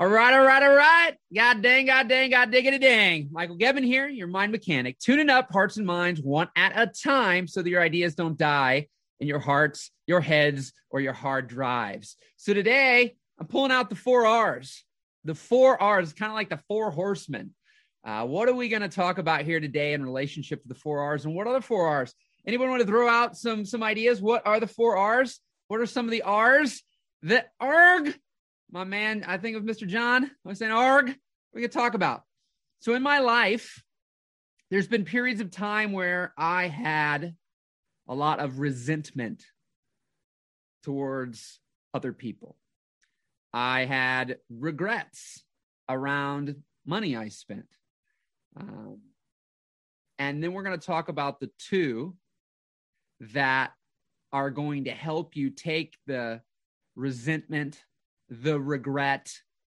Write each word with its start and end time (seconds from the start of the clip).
All 0.00 0.08
right, 0.08 0.32
all 0.32 0.46
right, 0.46 0.62
all 0.62 0.74
right. 0.74 1.12
God 1.34 1.60
dang, 1.60 1.84
God 1.84 2.08
dang, 2.08 2.30
God 2.30 2.50
diggity 2.50 2.78
dang. 2.78 3.28
Michael 3.30 3.58
Gebben 3.58 3.84
here, 3.84 4.08
your 4.08 4.28
mind 4.28 4.50
mechanic, 4.50 4.98
tuning 4.98 5.28
up 5.28 5.52
hearts 5.52 5.76
and 5.76 5.86
minds 5.86 6.22
one 6.22 6.48
at 6.56 6.72
a 6.74 6.86
time 6.86 7.46
so 7.46 7.60
that 7.60 7.68
your 7.68 7.82
ideas 7.82 8.14
don't 8.14 8.38
die 8.38 8.88
in 9.20 9.28
your 9.28 9.40
hearts, 9.40 9.90
your 10.06 10.22
heads, 10.22 10.72
or 10.88 11.02
your 11.02 11.12
hard 11.12 11.48
drives. 11.48 12.16
So 12.38 12.54
today, 12.54 13.14
I'm 13.38 13.46
pulling 13.46 13.72
out 13.72 13.90
the 13.90 13.94
four 13.94 14.24
R's. 14.24 14.86
The 15.24 15.34
four 15.34 15.78
R's, 15.78 16.14
kind 16.14 16.32
of 16.32 16.34
like 16.34 16.48
the 16.48 16.62
four 16.66 16.90
horsemen. 16.90 17.50
Uh, 18.02 18.24
what 18.24 18.48
are 18.48 18.54
we 18.54 18.70
going 18.70 18.80
to 18.80 18.88
talk 18.88 19.18
about 19.18 19.42
here 19.42 19.60
today 19.60 19.92
in 19.92 20.02
relationship 20.02 20.62
to 20.62 20.68
the 20.68 20.74
four 20.74 21.00
R's? 21.00 21.26
And 21.26 21.34
what 21.34 21.46
are 21.46 21.52
the 21.52 21.60
four 21.60 21.86
R's? 21.86 22.14
Anyone 22.46 22.70
want 22.70 22.80
to 22.80 22.88
throw 22.88 23.06
out 23.06 23.36
some 23.36 23.66
some 23.66 23.82
ideas? 23.82 24.22
What 24.22 24.46
are 24.46 24.60
the 24.60 24.66
four 24.66 24.96
R's? 24.96 25.40
What 25.68 25.78
are 25.78 25.84
some 25.84 26.06
of 26.06 26.10
the 26.10 26.22
R's? 26.22 26.82
The 27.20 27.44
ARG 27.60 28.14
my 28.70 28.84
man, 28.84 29.24
I 29.26 29.36
think 29.36 29.56
of 29.56 29.64
Mr. 29.64 29.86
John, 29.86 30.24
I 30.24 30.48
was 30.48 30.58
saying, 30.58 30.72
ARG, 30.72 31.14
we 31.52 31.60
could 31.60 31.72
talk 31.72 31.94
about. 31.94 32.22
So 32.80 32.94
in 32.94 33.02
my 33.02 33.18
life, 33.18 33.82
there's 34.70 34.86
been 34.86 35.04
periods 35.04 35.40
of 35.40 35.50
time 35.50 35.92
where 35.92 36.32
I 36.38 36.68
had 36.68 37.34
a 38.08 38.14
lot 38.14 38.40
of 38.40 38.60
resentment 38.60 39.44
towards 40.84 41.60
other 41.92 42.12
people. 42.12 42.56
I 43.52 43.84
had 43.84 44.38
regrets 44.48 45.42
around 45.88 46.56
money 46.86 47.16
I 47.16 47.28
spent. 47.28 47.66
Um, 48.56 49.00
and 50.18 50.42
then 50.42 50.52
we're 50.52 50.62
going 50.62 50.78
to 50.78 50.86
talk 50.86 51.08
about 51.08 51.40
the 51.40 51.50
two 51.58 52.16
that 53.32 53.72
are 54.32 54.50
going 54.50 54.84
to 54.84 54.92
help 54.92 55.34
you 55.34 55.50
take 55.50 55.96
the 56.06 56.40
resentment 56.94 57.82
the 58.30 58.58
regret, 58.58 59.32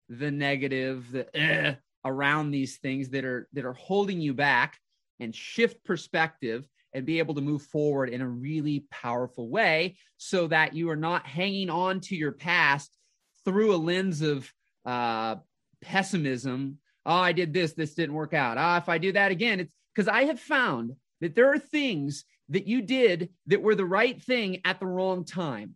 the 0.09 0.31
negative, 0.31 1.11
the 1.11 1.37
eh, 1.37 1.75
around 2.03 2.51
these 2.51 2.77
things 2.77 3.09
that 3.09 3.23
are 3.23 3.47
that 3.53 3.65
are 3.65 3.73
holding 3.73 4.19
you 4.19 4.33
back 4.33 4.77
and 5.19 5.35
shift 5.35 5.83
perspective 5.83 6.67
and 6.93 7.05
be 7.05 7.19
able 7.19 7.35
to 7.35 7.41
move 7.41 7.61
forward 7.61 8.09
in 8.09 8.21
a 8.21 8.27
really 8.27 8.85
powerful 8.89 9.49
way 9.49 9.97
so 10.17 10.47
that 10.47 10.73
you 10.73 10.89
are 10.89 10.95
not 10.95 11.25
hanging 11.27 11.69
on 11.69 11.99
to 11.99 12.15
your 12.15 12.31
past 12.31 12.97
through 13.45 13.75
a 13.75 13.77
lens 13.77 14.21
of 14.21 14.51
uh, 14.85 15.35
pessimism. 15.81 16.77
Oh, 17.05 17.13
I 17.13 17.33
did 17.33 17.53
this, 17.53 17.73
this 17.73 17.93
didn't 17.93 18.15
work 18.15 18.33
out. 18.33 18.57
Ah, 18.57 18.77
if 18.77 18.89
I 18.89 18.97
do 18.97 19.11
that 19.11 19.31
again, 19.31 19.59
it's 19.59 19.71
because 19.93 20.07
I 20.07 20.23
have 20.25 20.39
found 20.39 20.93
that 21.21 21.35
there 21.35 21.51
are 21.51 21.59
things 21.59 22.25
that 22.49 22.67
you 22.67 22.81
did 22.81 23.29
that 23.47 23.61
were 23.61 23.75
the 23.75 23.85
right 23.85 24.21
thing 24.21 24.61
at 24.65 24.79
the 24.79 24.87
wrong 24.87 25.25
time 25.25 25.75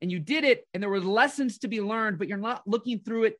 and 0.00 0.10
you 0.10 0.18
did 0.18 0.44
it 0.44 0.66
and 0.72 0.82
there 0.82 0.90
were 0.90 1.00
lessons 1.00 1.58
to 1.58 1.68
be 1.68 1.80
learned 1.80 2.18
but 2.18 2.28
you're 2.28 2.38
not 2.38 2.62
looking 2.66 3.00
through 3.00 3.24
it 3.24 3.38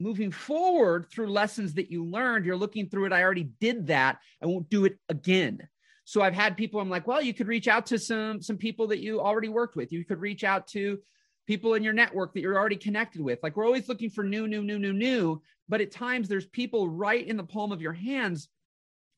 moving 0.00 0.30
forward 0.30 1.06
through 1.10 1.28
lessons 1.28 1.74
that 1.74 1.90
you 1.90 2.04
learned. 2.04 2.44
You're 2.44 2.56
looking 2.56 2.88
through 2.88 3.06
it 3.06 3.12
i 3.12 3.22
already 3.22 3.50
did 3.60 3.86
that. 3.86 4.18
I 4.42 4.46
won't 4.46 4.68
do 4.68 4.84
it 4.84 4.98
again. 5.08 5.60
So 6.04 6.20
i've 6.20 6.34
had 6.34 6.56
people 6.56 6.80
i'm 6.80 6.90
like 6.90 7.06
well 7.06 7.22
you 7.22 7.32
could 7.32 7.46
reach 7.46 7.68
out 7.68 7.86
to 7.86 7.98
some 7.98 8.42
some 8.42 8.56
people 8.56 8.88
that 8.88 9.00
you 9.00 9.20
already 9.20 9.48
worked 9.48 9.76
with. 9.76 9.92
You 9.92 10.04
could 10.04 10.20
reach 10.20 10.44
out 10.44 10.66
to 10.68 10.98
people 11.46 11.74
in 11.74 11.82
your 11.82 11.92
network 11.92 12.34
that 12.34 12.40
you're 12.40 12.58
already 12.58 12.76
connected 12.76 13.20
with. 13.20 13.38
Like 13.42 13.56
we're 13.56 13.66
always 13.66 13.88
looking 13.88 14.10
for 14.10 14.24
new 14.24 14.46
new 14.46 14.62
new 14.62 14.78
new 14.78 14.92
new 14.92 15.42
but 15.68 15.80
at 15.80 15.92
times 15.92 16.28
there's 16.28 16.46
people 16.46 16.88
right 16.88 17.26
in 17.26 17.36
the 17.36 17.44
palm 17.44 17.72
of 17.72 17.80
your 17.80 17.92
hands 17.92 18.48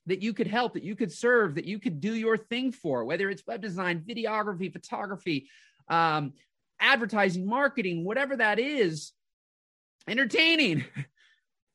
that 0.06 0.22
you 0.22 0.34
could 0.34 0.47
help 0.47 0.75
that 0.75 0.84
you 0.84 0.94
could 0.94 1.10
serve 1.10 1.55
that 1.55 1.64
you 1.64 1.78
could 1.78 2.00
do 2.00 2.14
your 2.14 2.36
thing 2.36 2.70
for 2.70 3.05
whether 3.05 3.30
it's 3.30 3.47
web 3.47 3.62
design 3.62 4.05
videography 4.06 4.72
photography 4.72 5.48
um, 5.88 6.32
advertising, 6.80 7.46
marketing, 7.46 8.04
whatever 8.04 8.36
that 8.36 8.58
is, 8.58 9.12
entertaining. 10.08 10.84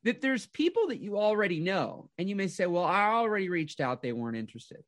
that 0.03 0.21
there's 0.21 0.45
people 0.47 0.87
that 0.87 1.01
you 1.01 1.17
already 1.17 1.59
know. 1.59 2.09
And 2.17 2.29
you 2.29 2.35
may 2.35 2.47
say, 2.47 2.65
well, 2.65 2.85
I 2.85 3.09
already 3.09 3.49
reached 3.49 3.81
out. 3.81 4.01
They 4.01 4.13
weren't 4.13 4.37
interested. 4.37 4.83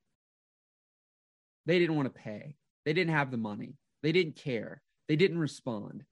They 1.66 1.79
didn't 1.79 1.96
want 1.96 2.13
to 2.13 2.22
pay. 2.22 2.56
They 2.85 2.94
didn't 2.94 3.13
have 3.13 3.31
the 3.31 3.38
money. 3.38 3.75
They 4.03 4.12
didn't 4.12 4.35
care. 4.35 4.81
They 5.07 5.16
didn't 5.16 5.40
respond. 5.40 6.03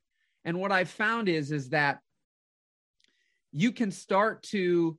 And 0.45 0.59
what 0.59 0.71
I've 0.71 0.89
found 0.89 1.29
is, 1.29 1.51
is 1.51 1.69
that 1.69 1.99
you 3.51 3.71
can 3.71 3.91
start 3.91 4.43
to, 4.43 4.97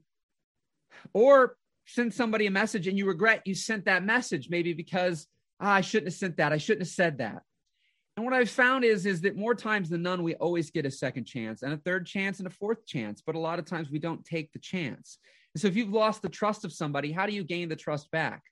or 1.12 1.56
send 1.86 2.14
somebody 2.14 2.46
a 2.46 2.50
message 2.50 2.86
and 2.88 2.98
you 2.98 3.06
regret 3.06 3.42
you 3.46 3.54
sent 3.54 3.84
that 3.84 4.04
message, 4.04 4.48
maybe 4.48 4.72
because 4.72 5.26
oh, 5.60 5.66
I 5.66 5.82
shouldn't 5.82 6.08
have 6.08 6.18
sent 6.18 6.36
that. 6.38 6.52
I 6.52 6.58
shouldn't 6.58 6.82
have 6.82 6.92
said 6.92 7.18
that. 7.18 7.42
And 8.20 8.26
what 8.26 8.38
I've 8.38 8.50
found 8.50 8.84
is, 8.84 9.06
is 9.06 9.22
that 9.22 9.38
more 9.38 9.54
times 9.54 9.88
than 9.88 10.03
none, 10.03 10.22
we 10.22 10.34
always 10.34 10.70
get 10.70 10.84
a 10.84 10.91
second 10.91 11.25
chance 11.25 11.62
and 11.62 11.72
a 11.72 11.78
third 11.78 12.04
chance 12.04 12.36
and 12.36 12.47
a 12.47 12.50
fourth 12.50 12.84
chance. 12.84 13.22
But 13.25 13.34
a 13.34 13.38
lot 13.38 13.58
of 13.58 13.64
times 13.64 13.91
we 13.91 13.98
don't 13.98 14.22
take 14.26 14.53
the 14.53 14.58
chance. 14.58 15.16
And 15.54 15.62
so 15.62 15.69
if 15.69 15.75
you've 15.75 15.94
lost 15.94 16.20
the 16.20 16.28
trust 16.28 16.66
of 16.66 16.72
somebody, 16.75 17.12
how 17.12 17.25
do 17.25 17.32
you 17.32 17.42
gain 17.42 17.70
the 17.70 17.76
trust 17.76 18.10
back? 18.10 18.42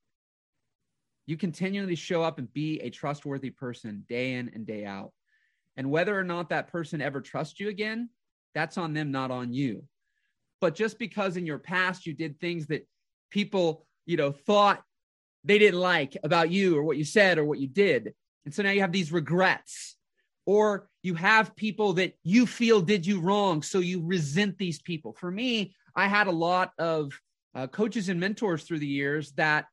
You 1.27 1.37
continually 1.37 1.97
show 1.97 2.23
up 2.23 2.39
and 2.39 2.51
be 2.51 2.81
a 2.81 2.89
trustworthy 2.89 3.51
person 3.51 4.07
day 4.09 4.37
in 4.37 4.51
and 4.55 4.67
day 4.67 4.87
out. 4.87 5.13
And 5.77 5.91
whether 5.91 6.19
or 6.19 6.25
not 6.25 6.49
that 6.49 6.69
person 6.69 7.03
ever 7.03 7.21
trusts 7.21 7.61
you 7.61 7.69
again, 7.69 8.09
that's 8.55 8.79
on 8.79 8.95
them, 8.95 9.11
not 9.11 9.31
on 9.31 9.53
you. 9.53 9.85
But 10.63 10.77
just 10.77 10.99
because 10.99 11.37
in 11.37 11.45
your 11.45 11.59
past 11.59 12.07
you 12.07 12.15
did 12.15 12.41
things 12.41 12.69
that 12.69 12.89
people, 13.31 13.85
you 14.07 14.17
know, 14.17 14.33
thought 14.33 14.83
they 15.45 15.59
didn't 15.59 15.79
like 15.79 16.17
about 16.25 16.51
you 16.51 16.75
or 16.75 16.83
what 16.83 16.97
you 16.97 17.05
said 17.05 17.37
or 17.37 17.45
what 17.45 17.59
you 17.59 17.69
did, 17.69 18.15
and 18.49 18.55
so 18.55 18.63
now 18.63 18.71
you 18.71 18.81
have 18.81 18.93
these 18.93 19.13
regrets, 19.13 19.95
or 20.47 20.89
you 21.03 21.13
have 21.13 21.55
people 21.55 21.93
that 21.93 22.15
you 22.25 22.47
feel 22.47 22.81
did 22.81 23.07
you 23.07 23.21
wrong. 23.21 23.61
So 23.61 23.79
you 23.79 24.03
resent 24.03 24.57
these 24.57 24.81
people. 24.81 25.13
For 25.13 25.31
me, 25.31 25.75
I 25.95 26.09
had 26.09 26.29
a 26.29 26.33
lot 26.33 26.73
of 26.79 27.13
uh, 27.55 27.67
coaches 27.67 28.09
and 28.09 28.19
mentors 28.19 28.63
through 28.63 28.79
the 28.79 28.87
years 28.87 29.33
that 29.33 29.67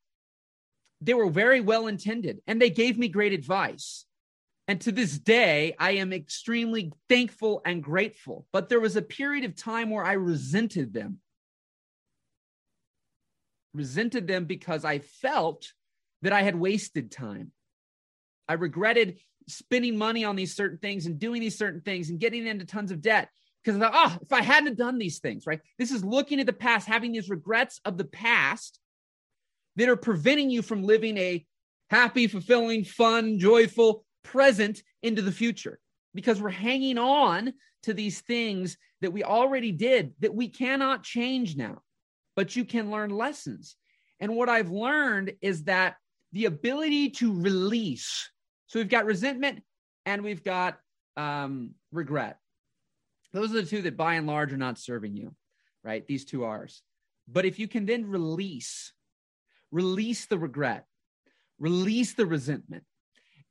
they 1.00 1.14
were 1.14 1.30
very 1.30 1.62
well 1.62 1.88
intended 1.88 2.42
and 2.48 2.62
they 2.62 2.70
gave 2.70 2.98
me 2.98 3.08
great 3.08 3.32
advice. 3.32 4.04
And 4.68 4.82
to 4.82 4.92
this 4.92 5.18
day, 5.18 5.74
I 5.80 5.92
am 5.92 6.12
extremely 6.12 6.92
thankful 7.08 7.62
and 7.64 7.82
grateful. 7.82 8.46
But 8.52 8.68
there 8.68 8.82
was 8.82 8.98
a 8.98 9.02
period 9.02 9.46
of 9.46 9.56
time 9.56 9.90
where 9.90 10.04
I 10.04 10.14
resented 10.14 10.94
them. 10.94 11.20
Resented 13.74 14.28
them 14.28 14.44
because 14.44 14.84
I 14.84 15.00
felt 15.00 15.72
that 16.24 16.34
I 16.34 16.42
had 16.42 16.58
wasted 16.58 17.10
time. 17.10 17.54
I 18.48 18.54
regretted 18.54 19.18
spending 19.48 19.98
money 19.98 20.24
on 20.26 20.36
these 20.36 20.56
certain 20.56 20.78
things 20.80 21.06
and 21.06 21.20
doing 21.20 21.42
these 21.42 21.58
certain 21.58 21.82
things 21.82 22.10
and 22.10 22.20
getting 22.20 22.48
into 22.48 22.66
tons 22.66 22.92
of 22.92 23.02
debt 23.02 23.30
because 23.64 23.80
I 23.80 23.90
thought, 23.90 23.94
oh, 23.96 24.18
if 24.22 24.32
I 24.32 24.42
hadn't 24.42 24.78
done 24.78 24.98
these 24.98 25.20
things, 25.20 25.48
right? 25.48 25.60
This 25.80 25.92
is 25.92 26.04
looking 26.04 26.40
at 26.40 26.46
the 26.46 26.54
past, 26.54 26.88
having 26.88 27.12
these 27.12 27.30
regrets 27.30 27.80
of 27.86 27.98
the 27.98 28.06
past 28.06 28.80
that 29.76 29.90
are 29.90 29.96
preventing 29.96 30.50
you 30.50 30.62
from 30.62 30.84
living 30.84 31.18
a 31.18 31.46
happy, 31.90 32.28
fulfilling, 32.28 32.84
fun, 32.84 33.40
joyful 33.40 34.06
present 34.24 34.82
into 35.04 35.22
the 35.22 35.32
future 35.32 35.80
because 36.14 36.42
we're 36.42 36.50
hanging 36.50 36.98
on 36.98 37.54
to 37.84 37.94
these 37.94 38.22
things 38.22 38.78
that 39.02 39.12
we 39.14 39.24
already 39.24 39.72
did 39.72 40.14
that 40.20 40.34
we 40.34 40.48
cannot 40.48 41.04
change 41.04 41.56
now, 41.56 41.82
but 42.36 42.56
you 42.56 42.66
can 42.66 42.90
learn 42.90 43.10
lessons. 43.10 43.76
And 44.20 44.36
what 44.36 44.50
I've 44.50 44.72
learned 44.72 45.34
is 45.42 45.66
that 45.66 45.96
the 46.32 46.46
ability 46.46 47.12
to 47.12 47.40
release 47.40 48.30
so 48.68 48.80
we've 48.80 48.90
got 48.90 49.06
resentment 49.06 49.64
and 50.06 50.24
we've 50.24 50.44
got 50.44 50.80
um, 51.18 51.72
regret. 51.92 52.40
Those 53.34 53.52
are 53.52 53.62
the 53.62 53.68
two 53.68 53.82
that 53.84 53.98
by 53.98 54.16
and 54.16 54.28
large 54.28 54.54
are 54.54 54.58
not 54.58 54.80
serving 54.80 55.16
you, 55.16 55.36
right? 55.84 56.06
These 56.06 56.26
two 56.26 56.46
R's. 56.46 56.82
But 57.28 57.46
if 57.46 57.60
you 57.60 57.68
can 57.68 57.86
then 57.86 58.06
release, 58.06 58.94
release 59.72 60.26
the 60.26 60.38
regret, 60.38 60.86
release 61.60 62.14
the 62.14 62.26
resentment, 62.26 62.84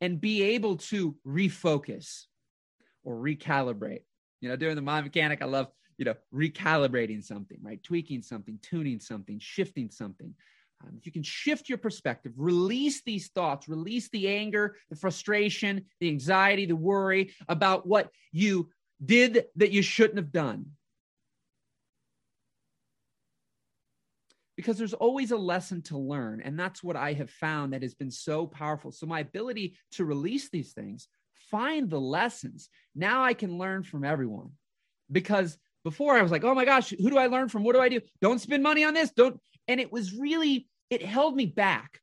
and 0.00 0.20
be 0.20 0.42
able 0.42 0.76
to 0.76 1.16
refocus 1.26 2.24
or 3.02 3.16
recalibrate. 3.16 4.02
You 4.40 4.48
know, 4.48 4.56
during 4.56 4.76
the 4.76 4.82
mind 4.82 5.04
mechanic, 5.04 5.42
I 5.42 5.46
love, 5.46 5.68
you 5.96 6.04
know, 6.04 6.14
recalibrating 6.32 7.22
something, 7.22 7.58
right? 7.62 7.82
Tweaking 7.82 8.22
something, 8.22 8.58
tuning 8.62 9.00
something, 9.00 9.38
shifting 9.38 9.90
something. 9.90 10.34
Um, 10.84 10.96
if 10.98 11.06
you 11.06 11.12
can 11.12 11.22
shift 11.22 11.68
your 11.68 11.78
perspective, 11.78 12.32
release 12.36 13.02
these 13.02 13.28
thoughts, 13.28 13.68
release 13.68 14.08
the 14.10 14.28
anger, 14.28 14.76
the 14.90 14.96
frustration, 14.96 15.84
the 16.00 16.08
anxiety, 16.08 16.66
the 16.66 16.76
worry 16.76 17.34
about 17.48 17.86
what 17.86 18.10
you 18.32 18.70
did 19.04 19.46
that 19.56 19.70
you 19.70 19.82
shouldn't 19.82 20.18
have 20.18 20.32
done. 20.32 20.66
Because 24.56 24.78
there's 24.78 24.94
always 24.94 25.32
a 25.32 25.36
lesson 25.36 25.82
to 25.82 25.98
learn. 25.98 26.40
And 26.40 26.58
that's 26.58 26.82
what 26.82 26.96
I 26.96 27.12
have 27.14 27.30
found 27.30 27.72
that 27.72 27.82
has 27.82 27.94
been 27.94 28.10
so 28.10 28.46
powerful. 28.46 28.92
So, 28.92 29.04
my 29.04 29.20
ability 29.20 29.76
to 29.92 30.04
release 30.04 30.48
these 30.48 30.72
things, 30.72 31.08
find 31.50 31.90
the 31.90 32.00
lessons. 32.00 32.68
Now 32.94 33.24
I 33.24 33.34
can 33.34 33.58
learn 33.58 33.82
from 33.82 34.04
everyone. 34.04 34.50
Because 35.10 35.58
before 35.82 36.16
I 36.16 36.22
was 36.22 36.30
like, 36.30 36.44
oh 36.44 36.54
my 36.54 36.64
gosh, 36.64 36.90
who 36.90 37.10
do 37.10 37.18
I 37.18 37.26
learn 37.26 37.48
from? 37.48 37.64
What 37.64 37.74
do 37.74 37.80
I 37.80 37.88
do? 37.88 38.00
Don't 38.20 38.40
spend 38.40 38.62
money 38.62 38.84
on 38.84 38.94
this. 38.94 39.10
Don't. 39.10 39.40
And 39.66 39.80
it 39.80 39.92
was 39.92 40.14
really 40.14 40.68
it 40.90 41.02
held 41.04 41.34
me 41.34 41.46
back, 41.46 42.00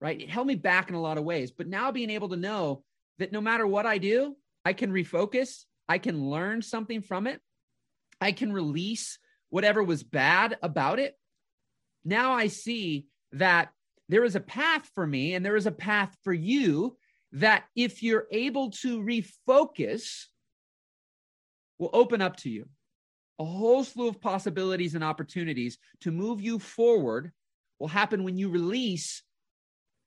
right? 0.00 0.20
It 0.20 0.30
held 0.30 0.46
me 0.46 0.54
back 0.54 0.88
in 0.88 0.94
a 0.94 1.00
lot 1.00 1.18
of 1.18 1.24
ways. 1.24 1.50
But 1.50 1.68
now 1.68 1.92
being 1.92 2.10
able 2.10 2.30
to 2.30 2.36
know 2.36 2.84
that 3.18 3.32
no 3.32 3.40
matter 3.40 3.66
what 3.66 3.86
I 3.86 3.98
do, 3.98 4.36
I 4.64 4.72
can 4.72 4.92
refocus, 4.92 5.64
I 5.88 5.98
can 5.98 6.30
learn 6.30 6.62
something 6.62 7.02
from 7.02 7.26
it, 7.26 7.40
I 8.20 8.32
can 8.32 8.52
release 8.52 9.18
whatever 9.50 9.82
was 9.82 10.02
bad 10.02 10.56
about 10.62 10.98
it. 10.98 11.14
Now 12.04 12.32
I 12.32 12.46
see 12.46 13.06
that 13.32 13.70
there 14.08 14.24
is 14.24 14.36
a 14.36 14.40
path 14.40 14.88
for 14.94 15.06
me 15.06 15.34
and 15.34 15.44
there 15.44 15.56
is 15.56 15.66
a 15.66 15.72
path 15.72 16.16
for 16.22 16.32
you 16.32 16.96
that 17.32 17.64
if 17.74 18.02
you're 18.02 18.26
able 18.30 18.70
to 18.70 19.00
refocus, 19.00 20.26
will 21.78 21.90
open 21.92 22.22
up 22.22 22.36
to 22.36 22.48
you 22.48 22.68
a 23.38 23.44
whole 23.44 23.82
slew 23.82 24.08
of 24.08 24.20
possibilities 24.20 24.94
and 24.94 25.02
opportunities 25.02 25.78
to 26.00 26.12
move 26.12 26.40
you 26.40 26.60
forward 26.60 27.32
will 27.82 27.88
happen 27.88 28.22
when 28.22 28.38
you 28.38 28.48
release 28.48 29.24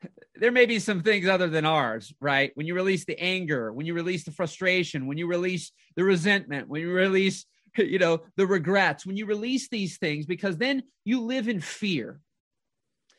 there 0.36 0.52
may 0.52 0.66
be 0.66 0.80
some 0.80 1.02
things 1.02 1.28
other 1.28 1.50
than 1.50 1.66
ours, 1.66 2.14
right? 2.22 2.52
When 2.56 2.66
you 2.66 2.74
release 2.74 3.06
the 3.06 3.20
anger, 3.20 3.72
when 3.72 3.86
you 3.86 3.94
release 3.94 4.24
the 4.24 4.32
frustration, 4.32 5.08
when 5.08 5.18
you 5.18 5.28
release 5.28 5.72
the 5.96 6.04
resentment, 6.04 6.70
when 6.70 6.82
you 6.82 6.92
release, 6.92 7.46
you 7.78 8.00
know, 8.00 8.22
the 8.38 8.48
regrets, 8.48 9.06
when 9.06 9.18
you 9.18 9.26
release 9.26 9.68
these 9.68 9.98
things, 9.98 10.26
because 10.26 10.58
then 10.58 10.84
you 11.04 11.22
live 11.22 11.50
in 11.50 11.60
fear. 11.60 12.20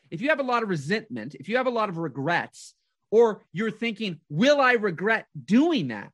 If 0.09 0.21
you 0.21 0.29
have 0.29 0.39
a 0.39 0.43
lot 0.43 0.63
of 0.63 0.69
resentment, 0.69 1.35
if 1.35 1.49
you 1.49 1.57
have 1.57 1.67
a 1.67 1.71
lot 1.71 1.89
of 1.89 1.97
regrets, 1.97 2.73
or 3.11 3.43
you're 3.53 3.71
thinking, 3.71 4.19
will 4.29 4.59
I 4.59 4.73
regret 4.73 5.27
doing 5.45 5.89
that? 5.89 6.11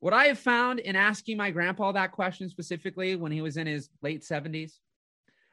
What 0.00 0.12
I 0.12 0.26
have 0.26 0.38
found 0.38 0.78
in 0.78 0.94
asking 0.94 1.38
my 1.38 1.50
grandpa 1.50 1.92
that 1.92 2.12
question 2.12 2.48
specifically 2.50 3.16
when 3.16 3.32
he 3.32 3.40
was 3.40 3.56
in 3.56 3.66
his 3.66 3.88
late 4.02 4.22
70s, 4.22 4.72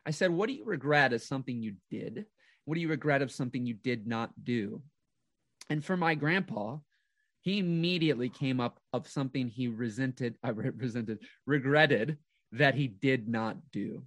I 0.05 0.11
said, 0.11 0.31
What 0.31 0.47
do 0.47 0.53
you 0.53 0.65
regret 0.65 1.13
as 1.13 1.25
something 1.25 1.61
you 1.61 1.75
did? 1.89 2.25
What 2.65 2.75
do 2.75 2.81
you 2.81 2.89
regret 2.89 3.21
of 3.21 3.31
something 3.31 3.65
you 3.65 3.73
did 3.73 4.07
not 4.07 4.31
do? 4.43 4.81
And 5.69 5.83
for 5.83 5.97
my 5.97 6.15
grandpa, 6.15 6.77
he 7.41 7.59
immediately 7.59 8.29
came 8.29 8.59
up 8.59 8.79
of 8.91 9.07
something 9.07 9.47
he 9.47 9.67
resented, 9.67 10.35
I 10.43 10.49
resented, 10.49 11.19
regretted 11.45 12.17
that 12.51 12.75
he 12.75 12.87
did 12.87 13.27
not 13.27 13.57
do. 13.71 14.03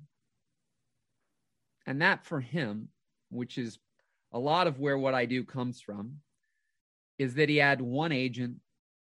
And 1.86 2.02
that 2.02 2.26
for 2.26 2.40
him, 2.40 2.88
which 3.30 3.58
is 3.58 3.78
a 4.32 4.38
lot 4.38 4.66
of 4.66 4.78
where 4.78 4.98
what 4.98 5.14
I 5.14 5.24
do 5.24 5.44
comes 5.44 5.80
from, 5.80 6.16
is 7.18 7.34
that 7.34 7.48
he 7.48 7.56
had 7.56 7.80
one 7.80 8.12
agent 8.12 8.56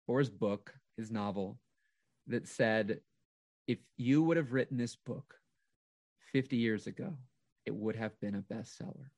for 0.07 0.19
his 0.19 0.31
book 0.31 0.73
his 0.97 1.11
novel 1.11 1.59
that 2.27 2.49
said, 2.49 3.01
if 3.67 3.79
you 3.97 4.23
would 4.23 4.37
have 4.37 4.53
written 4.53 4.77
this 4.77 4.97
book 4.97 5.35
50 6.33 6.57
years 6.57 6.87
ago, 6.87 7.17
it 7.65 7.75
would 7.75 7.97
have 7.97 8.19
been 8.21 8.35
a 8.35 8.55
bestseller. 8.55 9.11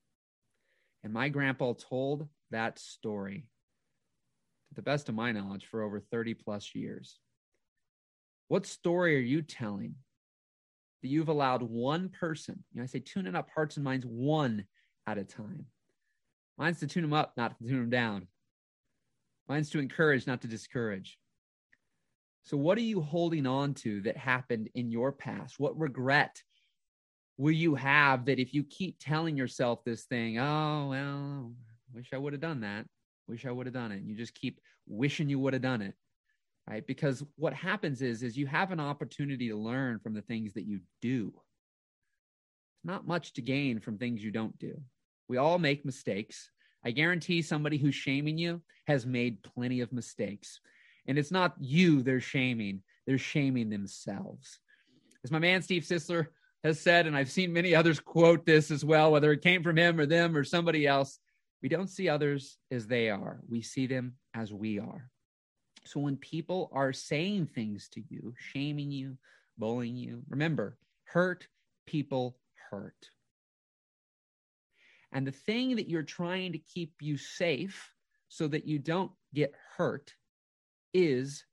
And 1.05 1.12
my 1.12 1.28
grandpa 1.28 1.75
told 1.75 2.28
that 2.50 2.78
story, 2.78 3.46
to 4.69 4.75
the 4.75 4.82
best 4.82 5.08
of 5.08 5.14
my 5.14 5.32
knowledge, 5.32 5.66
for 5.66 5.82
over 5.82 6.00
30 6.00 6.34
plus 6.34 6.75
years. 6.75 7.19
What 8.49 8.66
story 8.66 9.16
are 9.16 9.20
you 9.20 9.43
telling 9.43 9.94
that 11.02 11.08
you've 11.08 11.28
allowed 11.28 11.62
one 11.62 12.08
person? 12.08 12.64
You 12.72 12.78
know, 12.78 12.84
I 12.84 12.87
say 12.87 13.00
tuning 13.00 13.34
up 13.34 13.49
hearts 13.55 13.76
and 13.76 13.84
minds 13.84 14.06
one 14.06 14.64
at 15.06 15.19
a 15.19 15.25
time. 15.25 15.66
Mine's 16.56 16.81
to 16.81 16.87
tune 16.87 17.02
them 17.02 17.12
up, 17.12 17.34
not 17.37 17.56
to 17.58 17.69
tune 17.69 17.81
them 17.81 17.90
down. 17.90 18.26
Mine's 19.49 19.70
to 19.70 19.78
encourage, 19.78 20.26
not 20.26 20.43
to 20.43 20.49
discourage. 20.49 21.19
So, 22.43 22.56
what 22.56 22.78
are 22.78 22.82
you 22.82 23.00
holding 23.00 23.46
on 23.46 23.75
to 23.75 24.00
that 24.02 24.16
happened 24.16 24.70
in 24.75 24.90
your 24.90 25.12
past? 25.12 25.60
What 25.60 25.78
regret 25.78 26.43
will 27.38 27.52
you 27.52 27.76
have 27.76 28.26
that 28.26 28.40
if 28.40 28.52
you 28.52 28.64
keep 28.64 28.96
telling 28.99 29.37
yourself 29.37 29.85
this 29.85 30.05
thing, 30.05 30.38
oh, 30.38 30.88
well, 30.90 31.52
wish 31.94 32.11
I 32.12 32.19
would 32.19 32.32
have 32.32 32.43
done 32.43 32.61
that, 32.61 32.85
wish 33.29 33.46
I 33.46 33.52
would 33.52 33.67
have 33.67 33.75
done 33.75 33.93
it. 33.93 34.00
and 34.00 34.08
You 34.08 34.17
just 34.17 34.35
keep 34.35 34.61
wishing 34.87 35.31
you 35.31 35.38
would 35.38 35.52
have 35.52 35.62
done 35.62 35.81
it, 35.81 35.94
right? 36.69 36.85
Because 36.85 37.23
what 37.37 37.55
happens 37.55 38.02
is, 38.02 38.25
is 38.25 38.37
you 38.37 38.46
have 38.49 38.73
an 38.73 38.81
opportunity 38.81 39.49
to 39.49 39.56
learn 39.56 40.00
from 40.00 40.14
the 40.14 40.23
things 40.23 40.52
that 40.55 40.67
you 40.67 40.81
do. 41.00 41.32
Not 42.82 43.06
much 43.06 43.32
to 43.35 43.43
gain 43.43 43.81
from 43.81 43.99
things 43.99 44.23
you 44.23 44.32
don't 44.32 44.58
do. 44.58 44.81
We 45.29 45.37
all 45.37 45.58
make 45.58 45.84
mistakes. 45.84 46.50
I 46.84 46.91
guarantee 46.91 47.43
somebody 47.43 47.79
who's 47.79 47.94
shaming 47.94 48.38
you 48.38 48.62
has 48.87 49.06
made 49.06 49.43
plenty 49.43 49.81
of 49.81 49.93
mistakes. 49.93 50.61
And 51.06 51.19
it's 51.19 51.31
not 51.31 51.55
you 51.61 52.02
they're 52.02 52.20
shaming, 52.20 52.82
they're 53.06 53.19
shaming 53.19 53.70
themselves. 53.70 54.58
As 55.25 55.31
my 55.31 55.38
man 55.38 55.62
Steve 55.62 55.82
Sisler 55.82 56.29
has 56.64 56.81
said, 56.81 57.06
and 57.06 57.16
I've 57.16 57.31
seen 57.31 57.52
many 57.52 57.75
others 57.75 58.00
quote 58.00 58.44
this 58.44 58.70
as 58.70 58.84
well, 58.84 59.12
whether 59.12 59.32
it 59.32 59.43
came 59.43 59.62
from 59.62 59.76
him 59.76 60.00
or 60.00 60.06
them 60.06 60.37
or 60.37 60.44
somebody 60.44 60.87
else, 60.87 61.19
we 61.62 61.69
don't 61.69 61.90
see 61.90 62.08
others 62.08 62.58
as 62.70 62.87
they 62.87 63.10
are, 63.10 63.40
we 63.49 63.62
see 63.62 63.87
them 63.87 64.14
as 64.34 64.52
we 64.52 64.78
are. 64.78 65.10
So 65.84 66.00
when 66.00 66.16
people 66.16 66.70
are 66.72 66.93
saying 66.93 67.46
things 67.46 67.88
to 67.93 68.02
you, 68.08 68.34
shaming 68.37 68.90
you, 68.90 69.16
bullying 69.56 69.96
you, 69.96 70.22
remember, 70.28 70.76
hurt 71.05 71.49
people 71.87 72.37
hurt. 72.70 73.08
And 75.12 75.26
the 75.26 75.32
thing 75.32 75.76
that 75.76 75.88
you're 75.88 76.02
trying 76.02 76.52
to 76.52 76.58
keep 76.58 76.93
you 77.00 77.16
safe 77.16 77.93
so 78.28 78.46
that 78.49 78.66
you 78.66 78.78
don't 78.78 79.10
get 79.34 79.55
hurt 79.76 80.12
is 80.93 81.44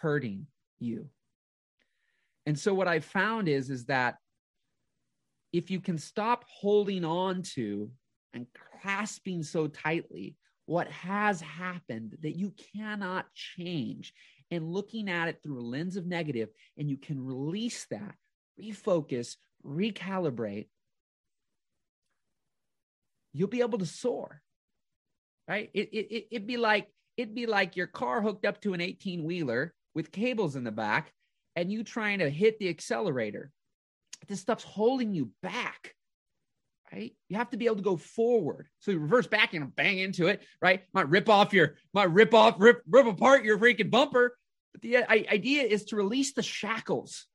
hurting 0.00 0.46
you. 0.78 1.08
And 2.46 2.58
so 2.58 2.72
what 2.74 2.88
I 2.88 3.00
found 3.00 3.48
is 3.48 3.70
is 3.70 3.84
that 3.86 4.16
if 5.52 5.70
you 5.70 5.80
can 5.80 5.98
stop 5.98 6.44
holding 6.48 7.04
on 7.04 7.42
to 7.42 7.90
and 8.32 8.46
clasping 8.80 9.42
so 9.42 9.66
tightly 9.66 10.36
what 10.66 10.88
has 10.88 11.40
happened 11.40 12.16
that 12.22 12.36
you 12.36 12.52
cannot 12.74 13.26
change 13.34 14.14
and 14.50 14.72
looking 14.72 15.08
at 15.08 15.28
it 15.28 15.40
through 15.42 15.60
a 15.60 15.62
lens 15.62 15.96
of 15.96 16.06
negative 16.06 16.48
and 16.76 16.88
you 16.88 16.96
can 16.96 17.24
release 17.24 17.86
that, 17.90 18.14
refocus, 18.60 19.36
recalibrate, 19.66 20.68
you'll 23.32 23.48
be 23.48 23.60
able 23.60 23.78
to 23.78 23.86
soar. 23.86 24.40
Right? 25.48 25.70
It, 25.74 25.88
it, 25.92 26.26
it'd 26.30 26.46
be 26.46 26.56
like 26.56 26.88
it'd 27.16 27.34
be 27.34 27.46
like 27.46 27.76
your 27.76 27.86
car 27.86 28.22
hooked 28.22 28.46
up 28.46 28.60
to 28.62 28.74
an 28.74 28.80
18 28.80 29.24
wheeler 29.24 29.74
with 29.94 30.12
cables 30.12 30.56
in 30.56 30.64
the 30.64 30.70
back 30.70 31.12
and 31.56 31.70
you 31.70 31.84
trying 31.84 32.20
to 32.20 32.30
hit 32.30 32.58
the 32.58 32.68
accelerator. 32.68 33.50
This 34.28 34.40
stuff's 34.40 34.64
holding 34.64 35.14
you 35.14 35.30
back. 35.42 35.94
Right? 36.92 37.14
You 37.28 37.38
have 37.38 37.48
to 37.50 37.56
be 37.56 37.64
able 37.64 37.76
to 37.76 37.82
go 37.82 37.96
forward. 37.96 38.68
So 38.80 38.90
you 38.90 38.98
reverse 38.98 39.26
back 39.26 39.54
and 39.54 39.74
bang 39.74 39.98
into 39.98 40.26
it, 40.26 40.42
right? 40.60 40.82
Might 40.92 41.08
rip 41.08 41.30
off 41.30 41.54
your, 41.54 41.76
might 41.94 42.10
rip 42.10 42.34
off, 42.34 42.56
rip, 42.58 42.82
rip 42.86 43.06
apart 43.06 43.44
your 43.44 43.58
freaking 43.58 43.90
bumper. 43.90 44.36
But 44.72 44.82
the 44.82 44.96
idea 45.10 45.62
is 45.62 45.86
to 45.86 45.96
release 45.96 46.34
the 46.34 46.42
shackles, 46.42 47.26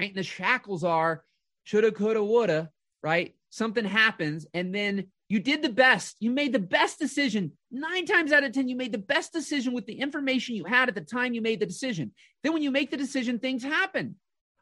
right? 0.00 0.08
And 0.08 0.16
the 0.16 0.22
shackles 0.22 0.84
are 0.84 1.22
shoulda, 1.64 1.92
coulda, 1.92 2.24
woulda, 2.24 2.70
right? 3.02 3.34
Something 3.50 3.84
happens, 3.84 4.46
and 4.54 4.74
then 4.74 5.08
you 5.28 5.40
did 5.40 5.62
the 5.62 5.68
best. 5.68 6.16
You 6.20 6.30
made 6.30 6.52
the 6.52 6.58
best 6.58 6.98
decision. 6.98 7.52
Nine 7.70 8.06
times 8.06 8.32
out 8.32 8.44
of 8.44 8.52
10, 8.52 8.68
you 8.68 8.76
made 8.76 8.92
the 8.92 8.98
best 8.98 9.32
decision 9.32 9.72
with 9.72 9.86
the 9.86 9.98
information 9.98 10.54
you 10.54 10.64
had 10.64 10.88
at 10.88 10.94
the 10.94 11.00
time 11.00 11.34
you 11.34 11.42
made 11.42 11.60
the 11.60 11.66
decision. 11.66 12.12
Then, 12.42 12.52
when 12.52 12.62
you 12.62 12.70
make 12.70 12.90
the 12.90 12.96
decision, 12.96 13.38
things 13.38 13.62
happen. 13.62 14.16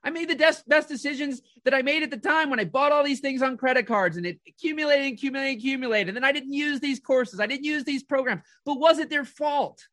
I 0.05 0.11
made 0.11 0.29
the 0.29 0.37
best, 0.37 0.69
best 0.69 0.89
decisions 0.89 1.41
that 1.65 1.73
I 1.73 1.81
made 1.81 2.03
at 2.03 2.11
the 2.11 2.19
time 2.19 2.51
when 2.51 2.61
I 2.61 2.65
bought 2.65 2.93
all 2.93 3.03
these 3.03 3.21
things 3.21 3.41
on 3.41 3.57
credit 3.57 3.87
cards 3.87 4.19
and 4.19 4.27
it 4.27 4.39
accumulated, 4.47 5.15
accumulated, 5.15 5.59
accumulated. 5.59 6.09
And 6.09 6.17
then 6.17 6.25
I 6.25 6.33
didn't 6.33 6.53
use 6.53 6.79
these 6.79 7.01
courses, 7.01 7.41
I 7.41 7.47
didn't 7.47 7.65
use 7.65 7.85
these 7.85 8.03
programs. 8.03 8.43
But 8.67 8.79
was 8.79 8.99
it 8.99 9.09
their 9.09 9.25
fault? 9.25 9.89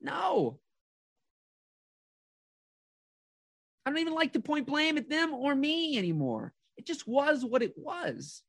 No. 0.00 0.58
I 3.84 3.90
don't 3.90 3.98
even 3.98 4.14
like 4.14 4.32
to 4.32 4.40
point 4.40 4.66
blame 4.66 4.96
at 4.96 5.10
them 5.10 5.34
or 5.34 5.54
me 5.54 5.98
anymore. 5.98 6.54
It 6.78 6.86
just 6.86 7.06
was 7.06 7.44
what 7.44 7.62
it 7.62 7.74
was. 7.76 8.42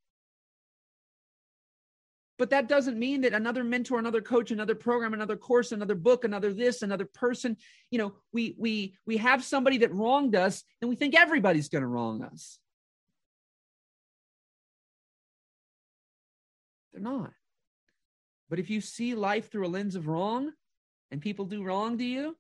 But 2.40 2.50
that 2.50 2.68
doesn't 2.68 2.98
mean 2.98 3.22
that 3.22 3.34
another 3.34 3.64
mentor, 3.64 4.00
another 4.00 4.22
coach, 4.22 4.50
another 4.50 4.74
program, 4.74 5.14
another 5.14 5.38
course, 5.38 5.72
another 5.72 5.96
book, 5.96 6.24
another 6.24 6.52
this, 6.52 6.82
another 6.82 7.06
person, 7.06 7.58
you 7.92 8.00
know, 8.00 8.14
we 8.32 8.56
we 8.58 8.96
we 9.06 9.18
have 9.18 9.44
somebody 9.44 9.78
that 9.80 9.94
wronged 9.94 10.36
us 10.36 10.64
and 10.82 10.90
we 10.90 10.96
think 10.96 11.16
everybody's 11.16 11.70
going 11.70 11.84
to 11.84 11.88
wrong 11.88 12.24
us. 12.24 12.58
They're 16.92 17.02
not. 17.02 17.32
But 18.50 18.60
if 18.60 18.70
you 18.70 18.82
see 18.82 19.16
life 19.16 19.52
through 19.52 19.68
a 19.68 19.70
lens 19.70 19.96
of 19.96 20.08
wrong 20.08 20.52
and 21.12 21.22
people 21.22 21.46
do 21.46 21.64
wrong 21.64 21.98
to 21.98 22.04
you, 22.04 22.36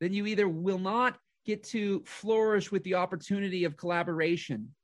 then 0.00 0.12
you 0.12 0.26
either 0.26 0.48
will 0.48 0.78
not 0.78 1.18
get 1.44 1.64
to 1.64 2.02
flourish 2.04 2.70
with 2.70 2.82
the 2.84 2.94
opportunity 2.94 3.64
of 3.64 3.76
collaboration, 3.76 4.74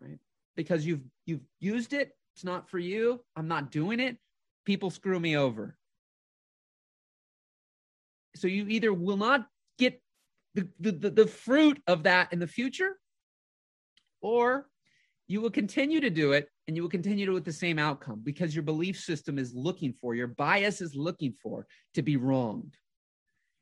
right? 0.00 0.18
Because 0.56 0.84
you've 0.84 1.02
you've 1.26 1.44
used 1.60 1.92
it 1.92 2.12
it's 2.34 2.44
not 2.44 2.68
for 2.68 2.78
you. 2.78 3.20
I'm 3.36 3.48
not 3.48 3.70
doing 3.70 4.00
it. 4.00 4.16
People 4.64 4.90
screw 4.90 5.20
me 5.20 5.36
over. 5.36 5.76
So 8.36 8.48
you 8.48 8.66
either 8.68 8.92
will 8.92 9.16
not 9.16 9.46
get 9.78 10.02
the, 10.54 10.68
the, 10.80 11.10
the, 11.10 11.26
fruit 11.26 11.80
of 11.86 12.04
that 12.04 12.32
in 12.32 12.38
the 12.40 12.46
future, 12.46 12.96
or 14.20 14.68
you 15.28 15.40
will 15.40 15.50
continue 15.50 16.00
to 16.00 16.10
do 16.10 16.32
it 16.32 16.48
and 16.66 16.76
you 16.76 16.82
will 16.82 16.90
continue 16.90 17.26
to 17.26 17.32
with 17.32 17.44
the 17.44 17.52
same 17.52 17.78
outcome 17.78 18.20
because 18.22 18.54
your 18.54 18.62
belief 18.62 18.98
system 18.98 19.38
is 19.38 19.54
looking 19.54 19.94
for, 20.00 20.14
your 20.14 20.26
bias 20.26 20.80
is 20.80 20.94
looking 20.94 21.34
for 21.42 21.66
to 21.94 22.02
be 22.02 22.16
wronged. 22.16 22.76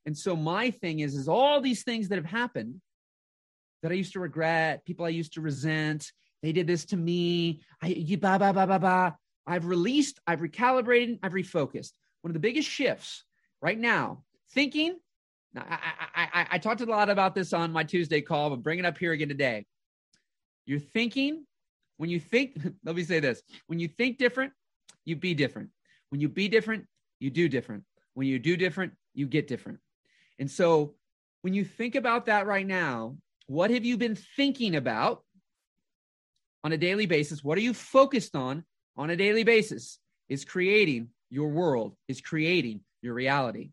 And 0.06 0.16
so 0.16 0.34
my 0.34 0.70
thing 0.70 1.00
is, 1.00 1.14
is 1.14 1.28
all 1.28 1.60
these 1.60 1.82
things 1.84 2.08
that 2.08 2.16
have 2.16 2.24
happened, 2.24 2.80
that 3.82 3.92
I 3.92 3.94
used 3.94 4.12
to 4.14 4.20
regret, 4.20 4.84
people 4.84 5.04
I 5.04 5.10
used 5.10 5.34
to 5.34 5.40
resent. 5.40 6.10
They 6.42 6.52
did 6.52 6.66
this 6.66 6.84
to 6.86 6.96
me. 6.96 7.62
I 7.80 7.88
you 7.88 8.18
ba 8.18 8.38
ba 8.38 8.52
ba 8.52 8.66
ba 8.66 8.78
ba. 8.78 9.16
I've 9.46 9.66
released, 9.66 10.20
I've 10.26 10.40
recalibrated, 10.40 11.18
I've 11.22 11.32
refocused. 11.32 11.92
One 12.22 12.30
of 12.30 12.34
the 12.34 12.40
biggest 12.40 12.68
shifts 12.68 13.24
right 13.60 13.78
now, 13.78 14.24
thinking. 14.50 14.98
I, 15.56 15.78
I, 16.14 16.28
I, 16.32 16.46
I 16.52 16.58
talked 16.58 16.80
a 16.80 16.86
lot 16.86 17.10
about 17.10 17.34
this 17.34 17.52
on 17.52 17.72
my 17.72 17.84
Tuesday 17.84 18.22
call, 18.22 18.50
but 18.50 18.62
bring 18.62 18.78
it 18.78 18.86
up 18.86 18.96
here 18.96 19.12
again 19.12 19.28
today. 19.28 19.66
You're 20.64 20.78
thinking 20.78 21.44
when 21.98 22.08
you 22.08 22.20
think, 22.20 22.58
let 22.84 22.96
me 22.96 23.04
say 23.04 23.20
this 23.20 23.42
when 23.66 23.78
you 23.78 23.88
think 23.88 24.18
different, 24.18 24.52
you 25.04 25.16
be 25.16 25.34
different. 25.34 25.70
When 26.10 26.20
you 26.20 26.28
be 26.28 26.48
different, 26.48 26.86
you 27.20 27.30
do 27.30 27.48
different. 27.48 27.84
When 28.14 28.26
you 28.26 28.38
do 28.38 28.56
different, 28.56 28.92
you 29.14 29.26
get 29.26 29.46
different. 29.46 29.78
And 30.38 30.50
so 30.50 30.94
when 31.42 31.54
you 31.54 31.64
think 31.64 31.94
about 31.94 32.26
that 32.26 32.46
right 32.46 32.66
now, 32.66 33.16
what 33.46 33.70
have 33.70 33.84
you 33.84 33.96
been 33.96 34.16
thinking 34.16 34.76
about 34.76 35.22
on 36.64 36.72
a 36.72 36.76
daily 36.76 37.06
basis? 37.06 37.42
What 37.42 37.58
are 37.58 37.62
you 37.62 37.74
focused 37.74 38.34
on 38.34 38.64
on 38.96 39.10
a 39.10 39.16
daily 39.16 39.44
basis? 39.44 39.98
Is 40.28 40.44
creating 40.44 41.08
your 41.30 41.48
world, 41.48 41.96
is 42.08 42.20
creating 42.20 42.80
your 43.00 43.14
reality. 43.14 43.70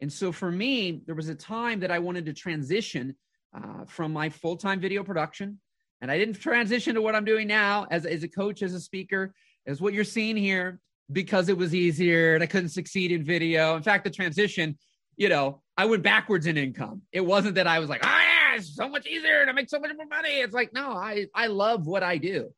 And 0.00 0.12
so 0.12 0.32
for 0.32 0.50
me, 0.50 1.02
there 1.06 1.14
was 1.14 1.28
a 1.28 1.34
time 1.34 1.80
that 1.80 1.90
I 1.90 1.98
wanted 1.98 2.26
to 2.26 2.32
transition 2.32 3.16
uh, 3.56 3.84
from 3.86 4.12
my 4.12 4.28
full 4.28 4.56
time 4.56 4.80
video 4.80 5.02
production. 5.02 5.58
And 6.00 6.10
I 6.10 6.18
didn't 6.18 6.34
transition 6.40 6.94
to 6.94 7.02
what 7.02 7.14
I'm 7.14 7.24
doing 7.24 7.46
now 7.46 7.86
as, 7.90 8.04
as 8.06 8.22
a 8.22 8.28
coach, 8.28 8.62
as 8.62 8.74
a 8.74 8.80
speaker, 8.80 9.32
as 9.66 9.80
what 9.80 9.94
you're 9.94 10.04
seeing 10.04 10.36
here, 10.36 10.80
because 11.12 11.48
it 11.48 11.56
was 11.56 11.74
easier 11.74 12.34
and 12.34 12.42
I 12.42 12.46
couldn't 12.46 12.70
succeed 12.70 13.12
in 13.12 13.24
video. 13.24 13.76
In 13.76 13.82
fact, 13.82 14.04
the 14.04 14.10
transition, 14.10 14.76
you 15.16 15.28
know, 15.28 15.62
I 15.76 15.86
went 15.86 16.02
backwards 16.02 16.46
in 16.46 16.56
income. 16.56 17.02
It 17.12 17.24
wasn't 17.24 17.54
that 17.56 17.66
I 17.66 17.78
was 17.78 17.88
like, 17.88 18.02
yeah, 18.02 18.15
it's 18.56 18.74
so 18.74 18.88
much 18.88 19.06
easier 19.06 19.46
to 19.46 19.52
make 19.52 19.68
so 19.68 19.78
much 19.78 19.92
more 19.96 20.06
money. 20.06 20.40
It's 20.40 20.54
like, 20.54 20.72
no, 20.72 20.90
I, 20.90 21.26
I 21.34 21.46
love 21.46 21.86
what 21.86 22.02
I 22.02 22.18
do. 22.18 22.52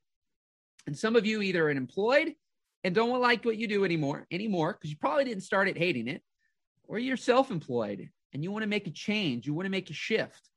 And 0.86 0.96
some 0.96 1.16
of 1.16 1.26
you 1.26 1.42
either 1.42 1.66
are 1.66 1.70
employed 1.70 2.34
and 2.84 2.94
don't 2.94 3.20
like 3.20 3.44
what 3.44 3.58
you 3.58 3.68
do 3.68 3.84
anymore, 3.84 4.26
anymore, 4.30 4.72
because 4.72 4.90
you 4.90 4.96
probably 4.96 5.24
didn't 5.24 5.42
start 5.42 5.68
it 5.68 5.76
hating 5.76 6.08
it, 6.08 6.22
or 6.84 6.98
you're 6.98 7.16
self-employed 7.16 8.08
and 8.32 8.42
you 8.42 8.50
want 8.50 8.62
to 8.62 8.68
make 8.68 8.86
a 8.86 8.90
change, 8.90 9.46
you 9.46 9.54
want 9.54 9.66
to 9.66 9.70
make 9.70 9.90
a 9.90 9.94
shift, 9.94 10.48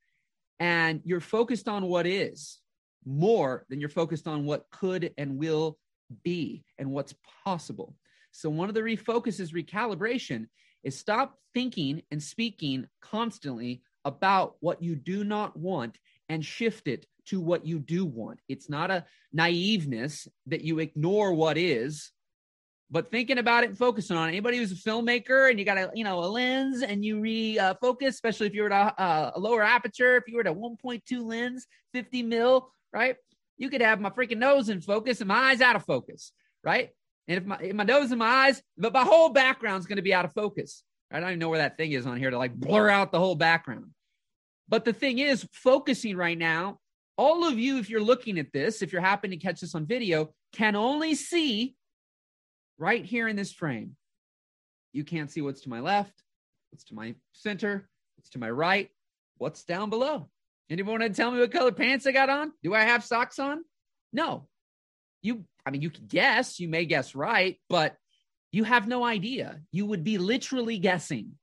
and 0.60 1.02
you're 1.04 1.20
focused 1.20 1.68
on 1.68 1.86
what 1.86 2.06
is 2.06 2.60
more 3.06 3.66
than 3.70 3.80
you're 3.80 3.90
focused 3.90 4.28
on 4.28 4.46
what 4.46 4.66
could 4.72 5.14
and 5.18 5.38
will 5.38 5.78
be 6.24 6.64
and 6.78 6.92
what's 6.92 7.16
possible. 7.44 7.96
So 8.32 8.50
one 8.50 8.70
of 8.70 8.76
the 8.76 8.82
refocuses 8.82 9.54
recalibration 9.54 10.48
is 10.84 10.98
stop 10.98 11.38
thinking 11.54 12.04
and 12.12 12.22
speaking 12.22 12.88
constantly 13.02 13.82
about 14.06 14.56
what 14.60 14.82
you 14.82 14.96
do 14.96 15.24
not 15.24 15.58
want 15.58 15.98
and 16.30 16.44
shift 16.44 16.88
it 16.88 17.06
to 17.26 17.40
what 17.40 17.66
you 17.66 17.80
do 17.80 18.06
want. 18.06 18.40
It's 18.48 18.70
not 18.70 18.92
a 18.92 19.06
naiveness 19.36 20.28
that 20.48 20.62
you 20.62 20.80
ignore 20.80 21.34
what 21.34 21.58
is, 21.58 22.12
but 22.90 23.12
thinking 23.12 23.38
about 23.38 23.64
it 23.64 23.70
and 23.70 23.78
focusing 23.78 24.18
on 24.18 24.28
it. 24.28 24.34
Anybody 24.34 24.58
who's 24.58 24.72
a 24.72 24.76
filmmaker 24.76 25.50
and 25.50 25.58
you 25.58 25.66
got 25.66 25.78
a 25.78 25.92
you 25.94 26.04
know 26.04 26.20
a 26.20 26.28
lens 26.28 26.82
and 26.82 27.06
you 27.06 27.22
refocus, 27.22 28.04
uh, 28.04 28.08
especially 28.08 28.48
if 28.48 28.54
you're 28.54 28.72
at 28.72 28.94
a, 28.98 29.02
uh, 29.02 29.32
a 29.36 29.40
lower 29.40 29.64
aperture, 29.64 30.18
if 30.18 30.24
you 30.28 30.36
were 30.36 30.42
at 30.42 30.48
a 30.48 30.54
1.2 30.54 31.02
lens, 31.24 31.68
50 31.94 32.24
mil, 32.24 32.72
right? 32.94 33.16
You 33.58 33.70
could 33.70 33.82
have 33.82 34.02
my 34.02 34.10
freaking 34.10 34.38
nose 34.38 34.70
in 34.70 34.82
focus 34.82 35.22
and 35.22 35.28
my 35.28 35.52
eyes 35.52 35.62
out 35.62 35.76
of 35.76 35.86
focus, 35.86 36.34
right? 36.64 36.90
And 37.28 37.38
if 37.38 37.46
my, 37.46 37.58
if 37.62 37.76
my 37.76 37.84
nose 37.84 38.12
and 38.12 38.20
my 38.20 38.48
eyes, 38.48 38.62
but 38.78 38.94
my 38.94 39.04
whole 39.04 39.30
background's 39.30 39.86
going 39.86 39.98
to 39.98 40.02
be 40.02 40.14
out 40.14 40.26
of 40.26 40.34
focus. 40.34 40.84
I 41.12 41.20
don't 41.20 41.30
even 41.30 41.40
know 41.40 41.50
where 41.50 41.60
that 41.60 41.78
thing 41.78 41.92
is 41.92 42.06
on 42.06 42.18
here 42.18 42.30
to 42.30 42.38
like 42.38 42.54
blur 42.56 42.90
out 42.90 43.12
the 43.12 43.20
whole 43.20 43.36
background. 43.36 43.92
But 44.70 44.86
the 44.86 44.94
thing 44.94 45.20
is, 45.20 45.46
focusing 45.52 46.16
right 46.16 46.38
now, 46.38 46.80
all 47.18 47.46
of 47.46 47.60
you, 47.60 47.78
if 47.78 47.90
you're 47.90 48.02
looking 48.02 48.40
at 48.40 48.54
this, 48.54 48.82
if 48.82 48.94
you're 48.94 49.02
happening 49.02 49.38
to 49.38 49.46
catch 49.46 49.60
this 49.60 49.76
on 49.76 49.86
video, 49.86 50.34
can 50.54 50.76
only 50.76 51.16
see 51.16 51.76
right 52.78 53.04
here 53.04 53.28
in 53.28 53.36
this 53.36 53.52
frame. 53.52 53.96
You 54.94 55.04
can't 55.04 55.30
see 55.30 55.42
what's 55.42 55.62
to 55.62 55.70
my 55.70 55.82
left, 55.82 56.24
what's 56.72 56.86
to 56.86 56.96
my 56.96 57.16
center, 57.34 57.90
what's 58.16 58.30
to 58.32 58.40
my 58.40 58.50
right, 58.50 58.90
what's 59.38 59.64
down 59.64 59.90
below. 59.90 60.30
Anyone 60.70 61.00
want 61.00 61.14
to 61.14 61.22
tell 61.22 61.32
me 61.32 61.40
what 61.40 61.52
color 61.52 61.74
pants 61.74 62.08
I 62.08 62.14
got 62.14 62.30
on? 62.30 62.54
Do 62.64 62.74
I 62.74 62.84
have 62.84 63.04
socks 63.04 63.40
on? 63.40 63.64
No. 64.14 64.48
You, 65.22 65.44
I 65.66 65.72
mean, 65.72 65.82
you 65.82 65.90
can 65.90 66.06
guess, 66.08 66.60
you 66.60 66.70
may 66.70 66.86
guess 66.86 67.14
right, 67.14 67.60
but 67.70 67.96
you 68.52 68.64
have 68.64 68.88
no 68.88 69.04
idea. 69.04 69.62
You 69.72 69.86
would 69.86 70.04
be 70.04 70.18
literally 70.18 70.78
guessing. 70.78 71.34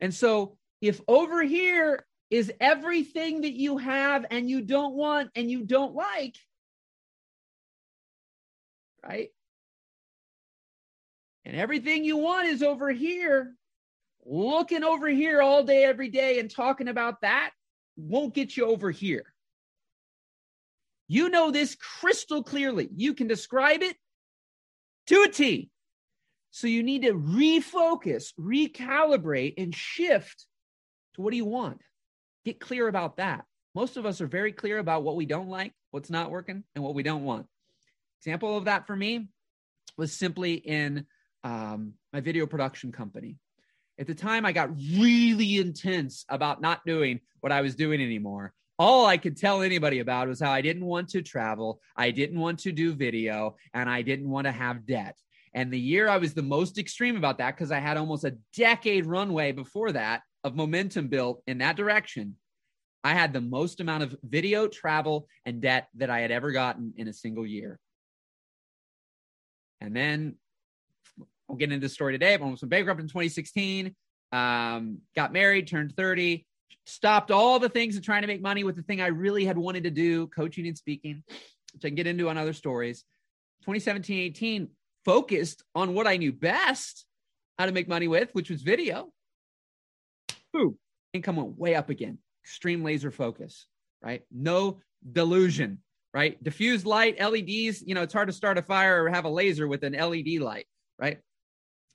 And 0.00 0.12
so 0.12 0.56
if 0.80 1.00
over 1.08 1.42
here 1.42 2.06
is 2.30 2.52
everything 2.60 3.42
that 3.42 3.54
you 3.54 3.78
have 3.78 4.26
and 4.30 4.48
you 4.48 4.60
don't 4.60 4.94
want 4.94 5.30
and 5.34 5.50
you 5.50 5.64
don't 5.64 5.94
like, 5.94 6.36
right? 9.04 9.30
And 11.44 11.56
everything 11.56 12.04
you 12.04 12.18
want 12.18 12.46
is 12.48 12.62
over 12.62 12.90
here, 12.90 13.54
looking 14.26 14.84
over 14.84 15.08
here 15.08 15.40
all 15.40 15.64
day, 15.64 15.84
every 15.84 16.10
day, 16.10 16.38
and 16.38 16.50
talking 16.50 16.88
about 16.88 17.22
that 17.22 17.52
won't 17.96 18.34
get 18.34 18.56
you 18.56 18.66
over 18.66 18.90
here. 18.90 19.32
You 21.08 21.30
know 21.30 21.50
this 21.50 21.74
crystal 21.74 22.42
clearly. 22.42 22.90
You 22.94 23.14
can 23.14 23.26
describe 23.26 23.82
it 23.82 23.96
to 25.06 25.22
a 25.22 25.28
T. 25.28 25.70
So 26.50 26.66
you 26.66 26.82
need 26.82 27.02
to 27.02 27.12
refocus, 27.12 28.32
recalibrate, 28.38 29.54
and 29.58 29.74
shift 29.74 30.46
to 31.14 31.22
what 31.22 31.30
do 31.30 31.36
you 31.36 31.44
want? 31.44 31.80
Get 32.44 32.60
clear 32.60 32.88
about 32.88 33.18
that. 33.18 33.44
Most 33.74 33.96
of 33.96 34.06
us 34.06 34.20
are 34.20 34.26
very 34.26 34.52
clear 34.52 34.78
about 34.78 35.02
what 35.02 35.16
we 35.16 35.26
don't 35.26 35.48
like, 35.48 35.72
what's 35.90 36.10
not 36.10 36.30
working, 36.30 36.64
and 36.74 36.82
what 36.82 36.94
we 36.94 37.02
don't 37.02 37.24
want. 37.24 37.46
Example 38.20 38.56
of 38.56 38.64
that 38.64 38.86
for 38.86 38.96
me 38.96 39.28
was 39.96 40.12
simply 40.12 40.54
in 40.54 41.06
um, 41.44 41.94
my 42.12 42.20
video 42.20 42.46
production 42.46 42.92
company. 42.92 43.36
At 43.98 44.06
the 44.06 44.14
time, 44.14 44.46
I 44.46 44.52
got 44.52 44.70
really 44.70 45.58
intense 45.58 46.24
about 46.28 46.60
not 46.60 46.84
doing 46.86 47.20
what 47.40 47.52
I 47.52 47.60
was 47.60 47.74
doing 47.74 48.00
anymore. 48.00 48.52
All 48.78 49.06
I 49.06 49.16
could 49.16 49.36
tell 49.36 49.62
anybody 49.62 49.98
about 49.98 50.28
was 50.28 50.40
how 50.40 50.52
I 50.52 50.60
didn't 50.60 50.84
want 50.84 51.08
to 51.10 51.22
travel, 51.22 51.80
I 51.96 52.12
didn't 52.12 52.38
want 52.38 52.60
to 52.60 52.72
do 52.72 52.94
video, 52.94 53.56
and 53.74 53.90
I 53.90 54.02
didn't 54.02 54.30
want 54.30 54.46
to 54.46 54.52
have 54.52 54.86
debt. 54.86 55.16
And 55.58 55.72
the 55.72 55.80
year 55.80 56.08
I 56.08 56.18
was 56.18 56.34
the 56.34 56.42
most 56.42 56.78
extreme 56.78 57.16
about 57.16 57.38
that, 57.38 57.56
because 57.56 57.72
I 57.72 57.80
had 57.80 57.96
almost 57.96 58.22
a 58.22 58.36
decade 58.54 59.06
runway 59.06 59.50
before 59.50 59.90
that 59.90 60.22
of 60.44 60.54
momentum 60.54 61.08
built 61.08 61.42
in 61.48 61.58
that 61.58 61.74
direction, 61.74 62.36
I 63.02 63.12
had 63.14 63.32
the 63.32 63.40
most 63.40 63.80
amount 63.80 64.04
of 64.04 64.14
video, 64.22 64.68
travel, 64.68 65.26
and 65.44 65.60
debt 65.60 65.88
that 65.96 66.10
I 66.10 66.20
had 66.20 66.30
ever 66.30 66.52
gotten 66.52 66.94
in 66.96 67.08
a 67.08 67.12
single 67.12 67.44
year. 67.44 67.80
And 69.80 69.96
then 69.96 70.36
I'll 71.50 71.56
get 71.56 71.72
into 71.72 71.84
the 71.84 71.92
story 71.92 72.12
today, 72.12 72.36
but 72.36 72.44
almost 72.44 72.62
went 72.62 72.70
bankrupt 72.70 73.00
in 73.00 73.08
2016. 73.08 73.96
Um, 74.30 74.98
got 75.16 75.32
married, 75.32 75.66
turned 75.66 75.92
30, 75.96 76.46
stopped 76.86 77.32
all 77.32 77.58
the 77.58 77.68
things 77.68 77.96
and 77.96 78.04
trying 78.04 78.22
to 78.22 78.28
make 78.28 78.40
money 78.40 78.62
with 78.62 78.76
the 78.76 78.82
thing 78.82 79.00
I 79.00 79.08
really 79.08 79.44
had 79.44 79.58
wanted 79.58 79.82
to 79.82 79.90
do, 79.90 80.28
coaching 80.28 80.68
and 80.68 80.78
speaking, 80.78 81.24
which 81.72 81.84
I 81.84 81.88
can 81.88 81.96
get 81.96 82.06
into 82.06 82.28
on 82.28 82.38
other 82.38 82.52
stories. 82.52 83.02
2017, 83.62 84.20
18, 84.20 84.68
focused 85.08 85.62
on 85.74 85.94
what 85.94 86.06
I 86.06 86.18
knew 86.18 86.34
best 86.34 87.06
how 87.58 87.64
to 87.64 87.72
make 87.72 87.88
money 87.88 88.08
with, 88.08 88.28
which 88.34 88.50
was 88.50 88.60
video. 88.60 89.10
Boom, 90.52 90.76
income 91.14 91.36
went 91.36 91.58
way 91.58 91.74
up 91.74 91.88
again. 91.88 92.18
Extreme 92.44 92.84
laser 92.84 93.10
focus, 93.10 93.68
right? 94.02 94.22
No 94.30 94.80
delusion, 95.10 95.78
right? 96.12 96.42
Diffused 96.44 96.84
light, 96.84 97.18
LEDs, 97.18 97.80
you 97.86 97.94
know, 97.94 98.02
it's 98.02 98.12
hard 98.12 98.28
to 98.28 98.34
start 98.34 98.58
a 98.58 98.62
fire 98.62 99.02
or 99.02 99.08
have 99.08 99.24
a 99.24 99.30
laser 99.30 99.66
with 99.66 99.82
an 99.82 99.94
LED 99.94 100.42
light, 100.42 100.66
right? 100.98 101.20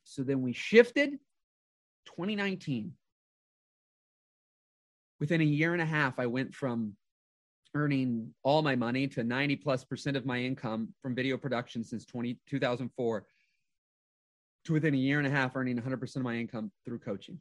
So 0.06 0.24
then 0.24 0.42
we 0.42 0.54
shifted 0.54 1.12
2019. 2.06 2.94
Within 5.20 5.40
a 5.40 5.44
year 5.44 5.74
and 5.74 5.84
a 5.84 5.86
half, 5.86 6.18
I 6.18 6.26
went 6.26 6.56
from 6.56 6.96
earning 7.74 8.34
all 8.44 8.62
my 8.62 8.76
money 8.76 9.08
to 9.08 9.24
90 9.24 9.56
plus 9.58 9.84
percent 9.84 10.18
of 10.18 10.26
my 10.26 10.40
income 10.40 10.90
from 11.02 11.16
video 11.16 11.38
production 11.38 11.84
since 11.84 12.06
20, 12.06 12.38
2004 12.48 13.26
to 14.66 14.74
within 14.74 14.94
a 14.94 14.98
year 14.98 15.18
and 15.18 15.28
a 15.28 15.32
half 15.32 15.56
earning 15.56 15.78
100% 15.78 16.16
of 16.16 16.22
my 16.22 16.36
income 16.36 16.72
through 16.86 17.00
coaching. 17.00 17.40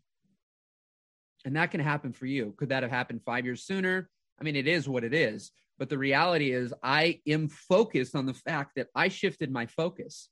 And 1.45 1.57
that 1.57 1.71
can 1.71 1.81
happen 1.81 2.13
for 2.13 2.27
you. 2.27 2.55
Could 2.57 2.71
that 2.71 2.83
have 2.83 2.93
happened 2.93 3.21
five 3.25 3.45
years 3.45 3.65
sooner? 3.65 4.09
I 4.41 4.45
mean, 4.45 4.57
it 4.57 4.67
is 4.67 4.89
what 4.89 5.05
it 5.05 5.15
is. 5.15 5.51
But 5.79 5.89
the 5.89 5.99
reality 5.99 6.53
is, 6.53 6.73
I 6.83 7.21
am 7.27 7.49
focused 7.49 8.15
on 8.15 8.27
the 8.27 8.35
fact 8.35 8.73
that 8.77 8.89
I 8.95 9.09
shifted 9.09 9.51
my 9.51 9.67
focus 9.67 10.29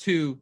to 0.00 0.40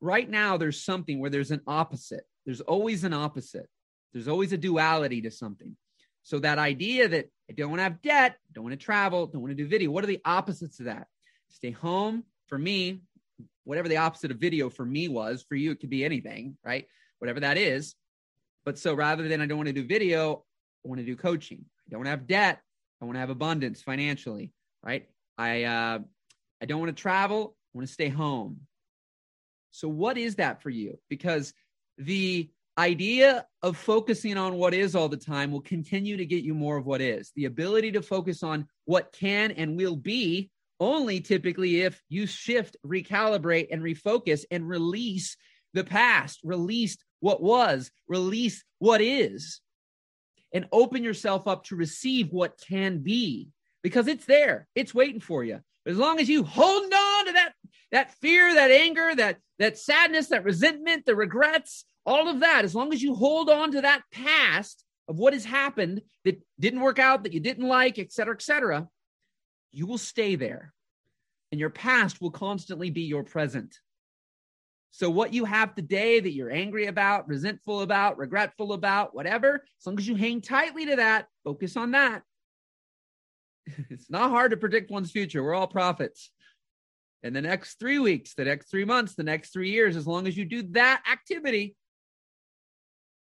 right 0.00 0.28
now 0.28 0.56
there's 0.56 0.84
something 0.84 1.18
where 1.20 1.30
there's 1.30 1.50
an 1.50 1.60
opposite. 1.66 2.24
There's 2.44 2.60
always 2.60 3.04
an 3.04 3.12
opposite. 3.12 3.68
There's 4.12 4.28
always 4.28 4.52
a 4.52 4.58
duality 4.58 5.20
to 5.22 5.30
something. 5.30 5.76
So 6.22 6.38
that 6.38 6.58
idea 6.58 7.08
that 7.08 7.30
I 7.50 7.54
don't 7.54 7.70
want 7.70 7.80
to 7.80 7.84
have 7.84 8.02
debt, 8.02 8.36
don't 8.52 8.64
want 8.64 8.78
to 8.78 8.84
travel, 8.84 9.26
don't 9.26 9.42
want 9.42 9.56
to 9.56 9.62
do 9.62 9.68
video. 9.68 9.90
What 9.90 10.04
are 10.04 10.08
the 10.08 10.20
opposites 10.24 10.78
of 10.80 10.86
that? 10.86 11.06
Stay 11.48 11.70
home. 11.70 12.24
For 12.46 12.58
me, 12.58 13.00
whatever 13.64 13.88
the 13.88 13.96
opposite 13.96 14.30
of 14.30 14.38
video 14.38 14.68
for 14.68 14.84
me 14.84 15.08
was, 15.08 15.44
for 15.48 15.54
you, 15.54 15.70
it 15.70 15.80
could 15.80 15.90
be 15.90 16.04
anything, 16.04 16.56
right? 16.64 16.86
Whatever 17.18 17.40
that 17.40 17.56
is. 17.56 17.94
But 18.64 18.78
so 18.78 18.94
rather 18.94 19.26
than 19.26 19.40
I 19.40 19.46
don't 19.46 19.58
want 19.58 19.68
to 19.68 19.72
do 19.72 19.84
video, 19.84 20.44
I 20.84 20.88
want 20.88 21.00
to 21.00 21.06
do 21.06 21.16
coaching. 21.16 21.64
I 21.86 21.90
don't 21.90 22.06
have 22.06 22.26
debt. 22.26 22.60
I 23.00 23.04
want 23.04 23.16
to 23.16 23.20
have 23.20 23.30
abundance 23.30 23.82
financially, 23.82 24.52
right? 24.82 25.08
I 25.36 25.64
uh, 25.64 25.98
I 26.60 26.66
don't 26.66 26.78
want 26.78 26.96
to 26.96 27.00
travel. 27.00 27.56
I 27.74 27.78
want 27.78 27.88
to 27.88 27.92
stay 27.92 28.08
home. 28.08 28.60
So 29.72 29.88
what 29.88 30.18
is 30.18 30.36
that 30.36 30.62
for 30.62 30.70
you? 30.70 30.98
Because 31.08 31.54
the 31.98 32.50
idea 32.78 33.46
of 33.62 33.76
focusing 33.76 34.36
on 34.36 34.54
what 34.54 34.74
is 34.74 34.94
all 34.94 35.08
the 35.08 35.16
time 35.16 35.52
will 35.52 35.60
continue 35.60 36.16
to 36.16 36.26
get 36.26 36.44
you 36.44 36.54
more 36.54 36.76
of 36.76 36.86
what 36.86 37.00
is. 37.00 37.32
The 37.36 37.44
ability 37.44 37.92
to 37.92 38.02
focus 38.02 38.42
on 38.42 38.66
what 38.84 39.12
can 39.12 39.50
and 39.52 39.76
will 39.76 39.96
be 39.96 40.50
only 40.80 41.20
typically 41.20 41.82
if 41.82 42.02
you 42.08 42.26
shift, 42.26 42.76
recalibrate, 42.84 43.68
and 43.70 43.82
refocus 43.82 44.44
and 44.50 44.68
release 44.68 45.36
the 45.74 45.84
past, 45.84 46.40
release 46.42 46.96
what 47.20 47.42
was, 47.42 47.90
release 48.08 48.64
what 48.78 49.00
is, 49.00 49.60
and 50.52 50.66
open 50.72 51.04
yourself 51.04 51.46
up 51.46 51.64
to 51.64 51.76
receive 51.76 52.32
what 52.32 52.60
can 52.68 52.98
be 52.98 53.48
because 53.82 54.06
it's 54.06 54.26
there, 54.26 54.66
it's 54.74 54.94
waiting 54.94 55.20
for 55.20 55.44
you. 55.44 55.60
As 55.86 55.96
long 55.96 56.20
as 56.20 56.28
you 56.28 56.44
hold 56.44 56.92
on 56.92 57.26
to 57.26 57.32
that 57.32 57.52
that 57.90 58.14
fear, 58.14 58.54
that 58.54 58.70
anger, 58.70 59.14
that 59.14 59.38
that 59.58 59.78
sadness, 59.78 60.28
that 60.28 60.44
resentment, 60.44 61.04
the 61.04 61.14
regrets, 61.14 61.84
all 62.04 62.28
of 62.28 62.40
that, 62.40 62.64
as 62.64 62.74
long 62.74 62.92
as 62.92 63.02
you 63.02 63.14
hold 63.14 63.48
on 63.48 63.72
to 63.72 63.80
that 63.82 64.02
past 64.12 64.84
of 65.08 65.18
what 65.18 65.32
has 65.32 65.44
happened 65.44 66.02
that 66.24 66.42
didn't 66.58 66.80
work 66.80 66.98
out, 66.98 67.22
that 67.24 67.32
you 67.32 67.40
didn't 67.40 67.66
like, 67.66 67.98
et 67.98 68.12
cetera, 68.12 68.34
et 68.34 68.42
cetera, 68.42 68.88
you 69.70 69.86
will 69.86 69.98
stay 69.98 70.36
there. 70.36 70.72
And 71.50 71.60
your 71.60 71.70
past 71.70 72.20
will 72.20 72.30
constantly 72.30 72.90
be 72.90 73.02
your 73.02 73.24
present. 73.24 73.76
So, 74.90 75.08
what 75.08 75.32
you 75.32 75.44
have 75.44 75.74
today 75.74 76.20
that 76.20 76.32
you're 76.32 76.50
angry 76.50 76.86
about, 76.86 77.28
resentful 77.28 77.80
about, 77.80 78.18
regretful 78.18 78.72
about, 78.72 79.14
whatever, 79.14 79.64
as 79.80 79.86
long 79.86 79.98
as 79.98 80.06
you 80.06 80.14
hang 80.14 80.40
tightly 80.40 80.86
to 80.86 80.96
that, 80.96 81.26
focus 81.44 81.76
on 81.76 81.92
that. 81.92 82.22
It's 83.90 84.10
not 84.10 84.30
hard 84.30 84.50
to 84.50 84.56
predict 84.56 84.90
one's 84.90 85.10
future. 85.10 85.42
We're 85.42 85.54
all 85.54 85.66
prophets. 85.66 86.30
In 87.22 87.32
the 87.32 87.40
next 87.40 87.78
three 87.78 87.98
weeks, 87.98 88.34
the 88.34 88.44
next 88.44 88.70
three 88.70 88.84
months, 88.84 89.14
the 89.14 89.22
next 89.22 89.52
three 89.52 89.70
years, 89.70 89.96
as 89.96 90.06
long 90.06 90.26
as 90.26 90.36
you 90.36 90.44
do 90.44 90.62
that 90.72 91.02
activity, 91.10 91.76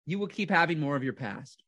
you 0.07 0.19
will 0.19 0.27
keep 0.27 0.51
having 0.51 0.79
more 0.79 0.97
of 0.97 1.05
your 1.05 1.13
past. 1.13 1.63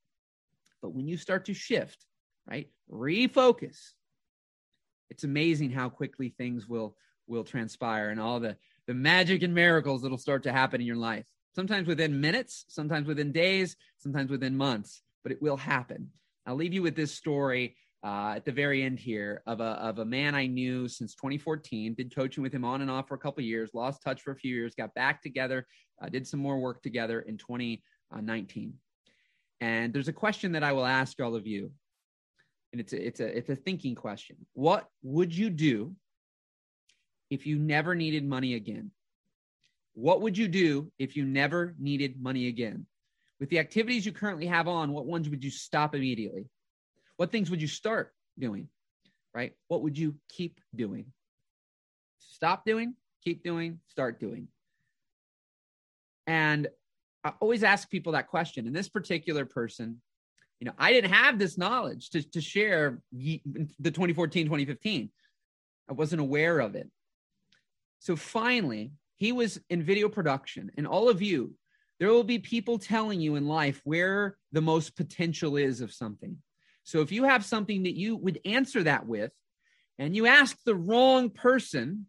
But 0.82 0.94
when 0.94 1.08
you 1.08 1.16
start 1.16 1.46
to 1.46 1.54
shift, 1.54 2.04
right, 2.48 2.68
refocus, 2.90 3.78
it's 5.10 5.24
amazing 5.24 5.70
how 5.70 5.88
quickly 5.88 6.34
things 6.36 6.68
will 6.68 6.96
will 7.28 7.44
transpire 7.44 8.10
and 8.10 8.20
all 8.20 8.38
the 8.38 8.56
the 8.86 8.94
magic 8.94 9.42
and 9.42 9.54
miracles 9.54 10.02
that'll 10.02 10.18
start 10.18 10.44
to 10.44 10.52
happen 10.52 10.80
in 10.80 10.86
your 10.86 10.96
life. 10.96 11.26
Sometimes 11.54 11.88
within 11.88 12.20
minutes, 12.20 12.66
sometimes 12.68 13.08
within 13.08 13.32
days, 13.32 13.76
sometimes 13.98 14.30
within 14.30 14.56
months, 14.56 15.02
but 15.22 15.32
it 15.32 15.42
will 15.42 15.56
happen. 15.56 16.10
I'll 16.46 16.54
leave 16.54 16.74
you 16.74 16.82
with 16.82 16.94
this 16.94 17.12
story 17.12 17.76
uh, 18.04 18.34
at 18.36 18.44
the 18.44 18.52
very 18.52 18.82
end 18.82 19.00
here 19.00 19.42
of 19.46 19.60
a, 19.60 19.64
of 19.64 19.98
a 19.98 20.04
man 20.04 20.34
I 20.34 20.46
knew 20.46 20.86
since 20.86 21.14
2014, 21.16 21.94
did 21.94 22.14
coaching 22.14 22.42
with 22.42 22.52
him 22.52 22.64
on 22.64 22.82
and 22.82 22.90
off 22.90 23.08
for 23.08 23.14
a 23.14 23.18
couple 23.18 23.42
years, 23.42 23.70
lost 23.74 24.02
touch 24.02 24.22
for 24.22 24.30
a 24.30 24.36
few 24.36 24.54
years, 24.54 24.74
got 24.76 24.94
back 24.94 25.22
together, 25.22 25.66
uh, 26.00 26.08
did 26.08 26.26
some 26.26 26.38
more 26.38 26.60
work 26.60 26.82
together 26.82 27.22
in 27.22 27.36
Uh, 28.12 28.18
2019. 28.18 28.74
And 29.60 29.92
there's 29.92 30.08
a 30.08 30.12
question 30.12 30.52
that 30.52 30.62
I 30.62 30.72
will 30.72 30.86
ask 30.86 31.20
all 31.20 31.34
of 31.34 31.46
you. 31.46 31.72
And 32.72 32.80
it's 32.80 32.92
a, 32.92 33.06
it's 33.06 33.20
a, 33.20 33.36
it's 33.36 33.50
a 33.50 33.56
thinking 33.56 33.94
question. 33.94 34.36
What 34.52 34.88
would 35.02 35.34
you 35.34 35.50
do 35.50 35.94
if 37.30 37.46
you 37.46 37.58
never 37.58 37.94
needed 37.94 38.24
money 38.24 38.54
again? 38.54 38.90
What 39.94 40.20
would 40.20 40.36
you 40.36 40.46
do 40.46 40.92
if 40.98 41.16
you 41.16 41.24
never 41.24 41.74
needed 41.78 42.20
money 42.20 42.48
again? 42.48 42.86
With 43.40 43.48
the 43.48 43.58
activities 43.58 44.04
you 44.04 44.12
currently 44.12 44.46
have 44.46 44.68
on, 44.68 44.92
what 44.92 45.06
ones 45.06 45.28
would 45.28 45.42
you 45.42 45.50
stop 45.50 45.94
immediately? 45.94 46.48
What 47.16 47.32
things 47.32 47.50
would 47.50 47.62
you 47.62 47.68
start 47.68 48.12
doing? 48.38 48.68
Right? 49.34 49.54
What 49.68 49.82
would 49.82 49.96
you 49.96 50.16
keep 50.28 50.60
doing? 50.74 51.06
Stop 52.18 52.66
doing, 52.66 52.94
keep 53.24 53.42
doing, 53.42 53.80
start 53.88 54.20
doing. 54.20 54.48
And 56.26 56.68
I 57.26 57.32
always 57.40 57.64
ask 57.64 57.90
people 57.90 58.12
that 58.12 58.28
question. 58.28 58.66
And 58.66 58.74
this 58.74 58.88
particular 58.88 59.44
person, 59.44 60.00
you 60.60 60.66
know, 60.66 60.72
I 60.78 60.92
didn't 60.92 61.12
have 61.12 61.38
this 61.38 61.58
knowledge 61.58 62.10
to, 62.10 62.22
to 62.30 62.40
share 62.40 63.00
the 63.12 63.40
2014, 63.84 64.46
2015. 64.46 65.10
I 65.88 65.92
wasn't 65.92 66.20
aware 66.20 66.60
of 66.60 66.76
it. 66.76 66.88
So 67.98 68.14
finally, 68.14 68.92
he 69.16 69.32
was 69.32 69.58
in 69.70 69.82
video 69.82 70.08
production, 70.08 70.70
and 70.76 70.86
all 70.86 71.08
of 71.08 71.22
you, 71.22 71.54
there 71.98 72.10
will 72.10 72.24
be 72.24 72.38
people 72.38 72.78
telling 72.78 73.20
you 73.20 73.36
in 73.36 73.48
life 73.48 73.80
where 73.84 74.36
the 74.52 74.60
most 74.60 74.96
potential 74.96 75.56
is 75.56 75.80
of 75.80 75.92
something. 75.92 76.36
So 76.84 77.00
if 77.00 77.10
you 77.10 77.24
have 77.24 77.44
something 77.44 77.84
that 77.84 77.96
you 77.96 78.16
would 78.16 78.40
answer 78.44 78.82
that 78.84 79.06
with, 79.06 79.32
and 79.98 80.14
you 80.14 80.26
ask 80.26 80.56
the 80.64 80.74
wrong 80.74 81.30
person, 81.30 82.06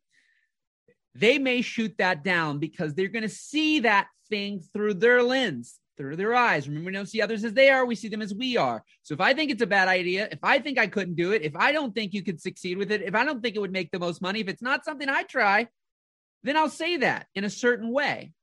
they 1.20 1.40
may 1.40 1.62
shoot 1.62 1.96
that 1.98 2.24
down 2.24 2.60
because 2.60 2.94
they're 2.94 3.08
going 3.08 3.24
to 3.24 3.30
see 3.30 3.80
that 3.80 4.08
thing 4.30 4.62
through 4.74 4.96
their 4.96 5.24
lens, 5.24 5.80
through 5.98 6.16
their 6.16 6.36
eyes. 6.36 6.68
Remember, 6.68 6.88
we 6.88 6.94
don't 6.94 7.08
see 7.08 7.22
others 7.22 7.44
as 7.44 7.54
they 7.54 7.70
are, 7.70 7.86
we 7.86 7.96
see 7.96 8.08
them 8.08 8.22
as 8.22 8.34
we 8.34 8.58
are. 8.58 8.84
So 9.04 9.14
if 9.14 9.22
I 9.22 9.34
think 9.34 9.52
it's 9.52 9.62
a 9.62 9.68
bad 9.68 9.88
idea, 9.88 10.28
if 10.32 10.40
I 10.44 10.60
think 10.60 10.78
I 10.78 10.88
couldn't 10.88 11.16
do 11.16 11.32
it, 11.32 11.42
if 11.42 11.56
I 11.56 11.72
don't 11.72 11.94
think 11.94 12.14
you 12.14 12.24
could 12.24 12.42
succeed 12.42 12.78
with 12.78 12.92
it, 12.92 13.02
if 13.02 13.16
I 13.16 13.26
don't 13.26 13.42
think 13.42 13.56
it 13.56 13.60
would 13.60 13.72
make 13.72 13.92
the 13.92 14.00
most 14.00 14.22
money, 14.22 14.40
if 14.40 14.48
it's 14.48 14.62
not 14.62 14.86
something 14.86 15.10
I 15.10 15.24
try, 15.24 15.68
then 16.44 16.58
I'll 16.58 16.70
say 16.70 16.98
that 16.98 17.28
in 17.36 17.44
a 17.44 17.50
certain 17.50 17.92
way 17.92 18.34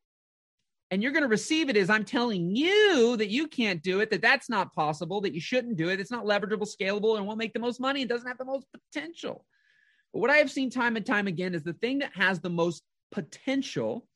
and 0.90 1.02
you're 1.02 1.12
going 1.12 1.22
to 1.22 1.28
receive 1.28 1.68
it 1.68 1.76
as 1.76 1.90
I'm 1.90 2.04
telling 2.04 2.54
you 2.54 3.16
that 3.16 3.28
you 3.28 3.48
can't 3.48 3.82
do 3.82 3.98
it, 4.00 4.10
that 4.10 4.22
that's 4.22 4.48
not 4.48 4.72
possible, 4.74 5.20
that 5.22 5.34
you 5.34 5.40
shouldn't 5.40 5.76
do 5.76 5.88
it. 5.88 5.98
It's 5.98 6.10
not 6.10 6.24
leverageable, 6.24 6.68
scalable, 6.68 7.16
and 7.16 7.26
won't 7.26 7.38
make 7.38 7.52
the 7.52 7.58
most 7.58 7.80
money. 7.80 8.02
It 8.02 8.08
doesn't 8.08 8.28
have 8.28 8.38
the 8.38 8.44
most 8.44 8.66
potential. 8.72 9.44
But 10.14 10.20
what 10.20 10.30
I 10.30 10.36
have 10.36 10.50
seen 10.50 10.70
time 10.70 10.96
and 10.96 11.04
time 11.04 11.26
again 11.26 11.54
is 11.54 11.64
the 11.64 11.72
thing 11.72 11.98
that 11.98 12.12
has 12.14 12.38
the 12.38 12.48
most 12.48 12.84
potential 13.10 14.06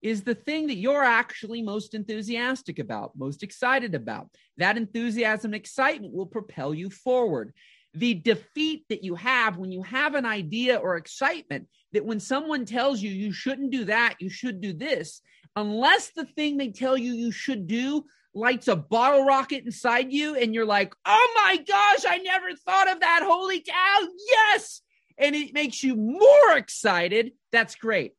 is 0.00 0.22
the 0.22 0.34
thing 0.34 0.68
that 0.68 0.76
you're 0.76 1.04
actually 1.04 1.60
most 1.60 1.94
enthusiastic 1.94 2.78
about, 2.78 3.12
most 3.18 3.42
excited 3.42 3.94
about. 3.94 4.28
That 4.56 4.78
enthusiasm 4.78 5.50
and 5.50 5.54
excitement 5.54 6.14
will 6.14 6.24
propel 6.24 6.72
you 6.72 6.88
forward. 6.88 7.52
The 7.92 8.14
defeat 8.14 8.86
that 8.88 9.04
you 9.04 9.14
have 9.16 9.58
when 9.58 9.70
you 9.70 9.82
have 9.82 10.14
an 10.14 10.24
idea 10.24 10.76
or 10.76 10.96
excitement 10.96 11.68
that 11.92 12.06
when 12.06 12.18
someone 12.18 12.64
tells 12.64 13.02
you 13.02 13.10
you 13.10 13.30
shouldn't 13.30 13.72
do 13.72 13.84
that, 13.84 14.14
you 14.20 14.30
should 14.30 14.62
do 14.62 14.72
this, 14.72 15.20
unless 15.54 16.12
the 16.12 16.24
thing 16.24 16.56
they 16.56 16.70
tell 16.70 16.96
you 16.96 17.12
you 17.12 17.30
should 17.30 17.66
do 17.66 18.04
lights 18.32 18.68
a 18.68 18.76
bottle 18.76 19.26
rocket 19.26 19.66
inside 19.66 20.12
you 20.12 20.34
and 20.34 20.54
you're 20.54 20.64
like, 20.64 20.94
oh 21.04 21.32
my 21.44 21.58
gosh, 21.58 22.06
I 22.08 22.18
never 22.18 22.54
thought 22.64 22.90
of 22.90 23.00
that. 23.00 23.22
Holy 23.22 23.60
cow, 23.60 24.08
yes. 24.30 24.80
And 25.20 25.36
it 25.36 25.52
makes 25.52 25.84
you 25.84 25.94
more 25.94 26.56
excited. 26.56 27.32
That's 27.52 27.74
great. 27.74 28.14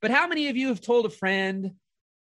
But 0.00 0.10
how 0.10 0.28
many 0.28 0.48
of 0.48 0.56
you 0.56 0.68
have 0.68 0.80
told 0.80 1.06
a 1.06 1.10
friend, 1.10 1.72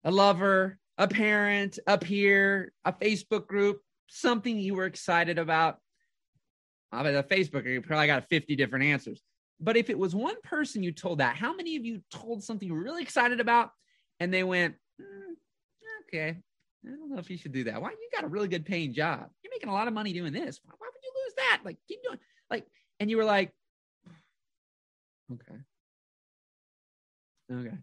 a 0.04 0.12
lover, 0.12 0.80
a 0.98 1.08
parent, 1.08 1.80
a 1.86 1.98
peer, 1.98 2.72
a 2.86 2.94
Facebook 2.94 3.48
group, 3.48 3.82
something 4.08 4.58
you 4.58 4.76
were 4.76 4.86
excited 4.86 5.38
about? 5.38 5.80
I 6.92 7.04
mean, 7.04 7.14
the 7.14 7.24
Facebook 7.24 7.64
group 7.64 7.86
probably 7.86 8.08
got 8.08 8.30
50 8.30 8.56
different 8.56 8.86
answers. 8.86 9.22
But 9.60 9.78
if 9.78 9.90
it 9.90 10.00
was 10.00 10.16
one 10.16 10.42
person 10.44 10.82
you 10.82 10.92
told 10.92 11.20
that, 11.20 11.36
how 11.36 11.56
many 11.56 11.76
of 11.76 11.86
you 11.86 12.02
told 12.12 12.44
something 12.44 12.68
you 12.68 12.74
were 12.74 12.82
really 12.82 13.04
excited 13.04 13.40
about 13.40 13.72
and 14.20 14.34
they 14.34 14.44
went, 14.44 14.76
mm, 15.00 15.36
okay, 16.08 16.38
I 16.86 16.90
don't 16.90 17.12
know 17.12 17.20
if 17.20 17.30
you 17.30 17.38
should 17.38 17.52
do 17.52 17.66
that. 17.66 17.82
Why 17.82 17.92
you 17.92 18.10
got 18.14 18.24
a 18.24 18.28
really 18.28 18.48
good 18.48 18.66
paying 18.66 18.94
job? 18.94 19.28
You're 19.44 19.54
making 19.54 19.70
a 19.70 19.74
lot 19.74 19.88
of 19.88 19.94
money 19.94 20.14
doing 20.14 20.34
this. 20.34 20.60
Why, 20.64 20.74
why 20.78 20.88
would 20.92 21.04
you 21.04 21.12
lose 21.26 21.34
that? 21.38 21.62
Like 21.64 21.78
keep 21.88 22.04
doing 22.04 22.18
like, 22.50 22.66
and 23.00 23.10
you 23.10 23.18
were 23.18 23.26
like, 23.26 23.52
okay, 25.34 25.60
okay. 27.52 27.78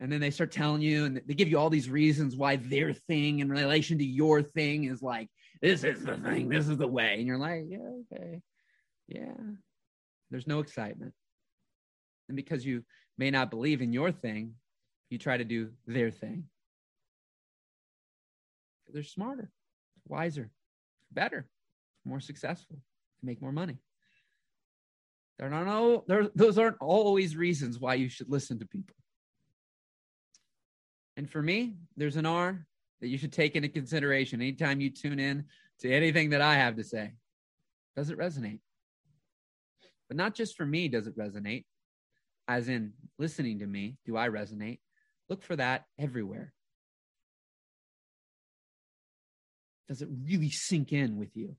And 0.00 0.10
then 0.10 0.20
they 0.20 0.30
start 0.30 0.50
telling 0.50 0.82
you, 0.82 1.04
and 1.04 1.22
they 1.24 1.34
give 1.34 1.48
you 1.48 1.58
all 1.58 1.70
these 1.70 1.88
reasons 1.88 2.36
why 2.36 2.56
their 2.56 2.92
thing 2.92 3.38
in 3.38 3.48
relation 3.48 3.98
to 3.98 4.04
your 4.04 4.42
thing 4.42 4.84
is 4.84 5.00
like, 5.00 5.28
this 5.62 5.84
is 5.84 6.04
the 6.04 6.16
thing, 6.16 6.48
this 6.48 6.68
is 6.68 6.76
the 6.76 6.86
way. 6.86 7.14
And 7.14 7.26
you're 7.26 7.38
like, 7.38 7.64
yeah, 7.68 7.78
okay, 8.12 8.40
yeah. 9.08 9.32
There's 10.30 10.48
no 10.48 10.58
excitement. 10.58 11.12
And 12.28 12.36
because 12.36 12.66
you 12.66 12.84
may 13.16 13.30
not 13.30 13.50
believe 13.50 13.82
in 13.82 13.92
your 13.92 14.10
thing, 14.10 14.54
you 15.10 15.18
try 15.18 15.36
to 15.36 15.44
do 15.44 15.70
their 15.86 16.10
thing. 16.10 16.44
They're 18.92 19.04
smarter, 19.04 19.50
wiser, 20.06 20.50
better, 21.12 21.46
more 22.04 22.20
successful, 22.20 22.78
make 23.22 23.40
more 23.40 23.52
money. 23.52 23.78
They're 25.38 25.50
not 25.50 25.66
all, 25.66 26.04
they're, 26.06 26.28
those 26.34 26.58
aren't 26.58 26.76
always 26.80 27.36
reasons 27.36 27.78
why 27.78 27.94
you 27.94 28.08
should 28.08 28.30
listen 28.30 28.60
to 28.60 28.66
people. 28.66 28.94
And 31.16 31.30
for 31.30 31.42
me, 31.42 31.74
there's 31.96 32.16
an 32.16 32.26
R 32.26 32.66
that 33.00 33.08
you 33.08 33.18
should 33.18 33.32
take 33.32 33.56
into 33.56 33.68
consideration 33.68 34.40
anytime 34.40 34.80
you 34.80 34.90
tune 34.90 35.18
in 35.18 35.44
to 35.80 35.92
anything 35.92 36.30
that 36.30 36.40
I 36.40 36.54
have 36.54 36.76
to 36.76 36.84
say. 36.84 37.12
Does 37.96 38.10
it 38.10 38.18
resonate? 38.18 38.60
But 40.08 40.16
not 40.16 40.34
just 40.34 40.56
for 40.56 40.66
me, 40.66 40.88
does 40.88 41.06
it 41.06 41.18
resonate? 41.18 41.64
As 42.46 42.68
in 42.68 42.92
listening 43.18 43.60
to 43.60 43.66
me, 43.66 43.96
do 44.04 44.16
I 44.16 44.28
resonate? 44.28 44.78
Look 45.28 45.42
for 45.42 45.56
that 45.56 45.84
everywhere. 45.98 46.52
Does 49.88 50.02
it 50.02 50.08
really 50.24 50.50
sink 50.50 50.92
in 50.92 51.16
with 51.16 51.36
you? 51.36 51.56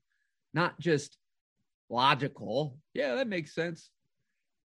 Not 0.54 0.78
just 0.78 1.16
logical. 1.88 2.78
Yeah, 2.94 3.14
that 3.14 3.28
makes 3.28 3.54
sense. 3.54 3.90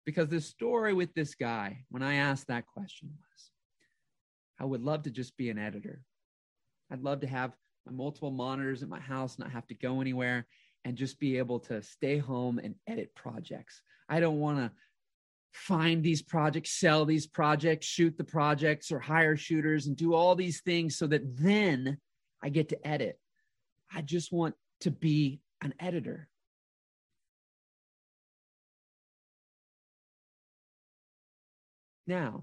Because 0.06 0.28
the 0.28 0.40
story 0.40 0.94
with 0.94 1.12
this 1.14 1.34
guy, 1.34 1.84
when 1.90 2.02
I 2.02 2.14
asked 2.14 2.48
that 2.48 2.66
question, 2.66 3.10
was 3.10 3.50
I 4.58 4.64
would 4.64 4.82
love 4.82 5.02
to 5.02 5.10
just 5.10 5.36
be 5.36 5.50
an 5.50 5.58
editor. 5.58 6.02
I'd 6.90 7.02
love 7.02 7.20
to 7.20 7.26
have 7.26 7.52
my 7.86 7.92
multiple 7.92 8.30
monitors 8.30 8.82
at 8.82 8.88
my 8.88 9.00
house, 9.00 9.38
not 9.38 9.52
have 9.52 9.66
to 9.68 9.74
go 9.74 10.00
anywhere, 10.00 10.46
and 10.84 10.96
just 10.96 11.20
be 11.20 11.38
able 11.38 11.60
to 11.60 11.82
stay 11.82 12.18
home 12.18 12.58
and 12.58 12.74
edit 12.86 13.14
projects. 13.14 13.82
I 14.08 14.20
don't 14.20 14.40
want 14.40 14.58
to 14.58 14.70
find 15.52 16.02
these 16.02 16.22
projects, 16.22 16.78
sell 16.78 17.04
these 17.04 17.26
projects, 17.26 17.86
shoot 17.86 18.16
the 18.16 18.24
projects, 18.24 18.90
or 18.90 18.98
hire 18.98 19.36
shooters 19.36 19.86
and 19.86 19.96
do 19.96 20.14
all 20.14 20.34
these 20.34 20.60
things 20.62 20.96
so 20.96 21.06
that 21.08 21.36
then 21.36 21.98
I 22.42 22.48
get 22.48 22.68
to 22.70 22.86
edit. 22.86 23.18
I 23.92 24.02
just 24.02 24.32
want 24.32 24.54
to 24.80 24.90
be 24.90 25.40
an 25.62 25.74
editor. 25.78 26.28
Now, 32.10 32.42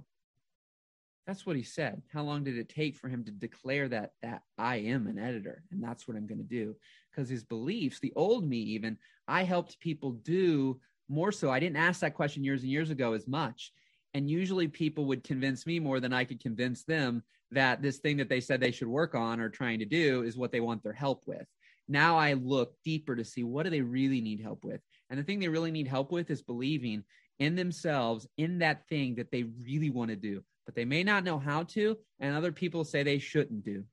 that's 1.26 1.46
what 1.46 1.58
he 1.58 1.64
said. 1.64 2.02
How 2.14 2.24
long 2.24 2.46
did 2.46 2.58
it 2.58 2.70
take 2.70 2.96
for 2.96 3.10
him 3.10 3.26
to 3.26 3.32
declare 3.32 3.90
that 3.90 4.14
that 4.22 4.44
I 4.58 4.78
am 4.78 5.08
an 5.08 5.20
editor 5.20 5.62
and 5.72 5.84
that's 5.84 6.08
what 6.08 6.16
I'm 6.16 6.26
going 6.26 6.38
to 6.38 6.46
do? 6.46 6.74
Because 7.12 7.28
his 7.30 7.44
beliefs, 7.44 8.00
the 8.00 8.14
old 8.16 8.48
me 8.48 8.60
even, 8.60 8.98
I 9.28 9.44
helped 9.44 9.82
people 9.82 10.14
do 10.14 10.80
more 11.10 11.34
so. 11.34 11.52
I 11.52 11.60
didn't 11.60 11.76
ask 11.76 12.00
that 12.00 12.14
question 12.14 12.46
years 12.46 12.62
and 12.62 12.72
years 12.72 12.92
ago 12.92 13.12
as 13.12 13.28
much. 13.28 13.74
And 14.14 14.30
usually 14.30 14.70
people 14.70 15.04
would 15.08 15.26
convince 15.26 15.68
me 15.68 15.82
more 15.82 16.00
than 16.00 16.14
I 16.14 16.24
could 16.24 16.40
convince 16.40 16.86
them 16.86 17.22
that 17.52 17.82
this 17.82 17.98
thing 17.98 18.16
that 18.18 18.30
they 18.30 18.40
said 18.40 18.62
they 18.62 18.72
should 18.72 18.88
work 18.88 19.16
on 19.16 19.42
or 19.42 19.50
trying 19.50 19.80
to 19.80 19.86
do 19.86 20.24
is 20.24 20.38
what 20.38 20.54
they 20.54 20.62
want 20.62 20.82
their 20.82 20.94
help 20.94 21.24
with. 21.26 21.46
Now 21.90 22.18
I 22.18 22.34
look 22.34 22.74
deeper 22.86 23.18
to 23.18 23.26
see 23.26 23.44
what 23.44 23.64
do 23.64 23.70
they 23.70 23.82
really 23.82 24.22
need 24.22 24.40
help 24.40 24.64
with. 24.64 24.80
And 25.10 25.20
the 25.20 25.24
thing 25.24 25.40
they 25.40 25.50
really 25.50 25.72
need 25.72 25.90
help 25.90 26.14
with 26.14 26.32
is 26.32 26.42
believing 26.42 27.04
in 27.40 27.56
themselves 27.56 28.28
in 28.38 28.60
that 28.60 28.88
thing 28.88 29.16
that 29.16 29.32
they 29.32 29.44
really 29.44 29.90
want 29.90 30.10
to 30.10 30.16
do, 30.16 30.44
but 30.66 30.76
they 30.76 30.86
may 30.86 31.04
not 31.04 31.24
know 31.24 31.38
how 31.38 31.64
to, 31.64 31.98
and 32.20 32.36
other 32.36 32.52
people 32.52 32.84
say 32.84 33.04
they 33.04 33.20
shouldn't 33.20 33.64
do. 33.64 33.84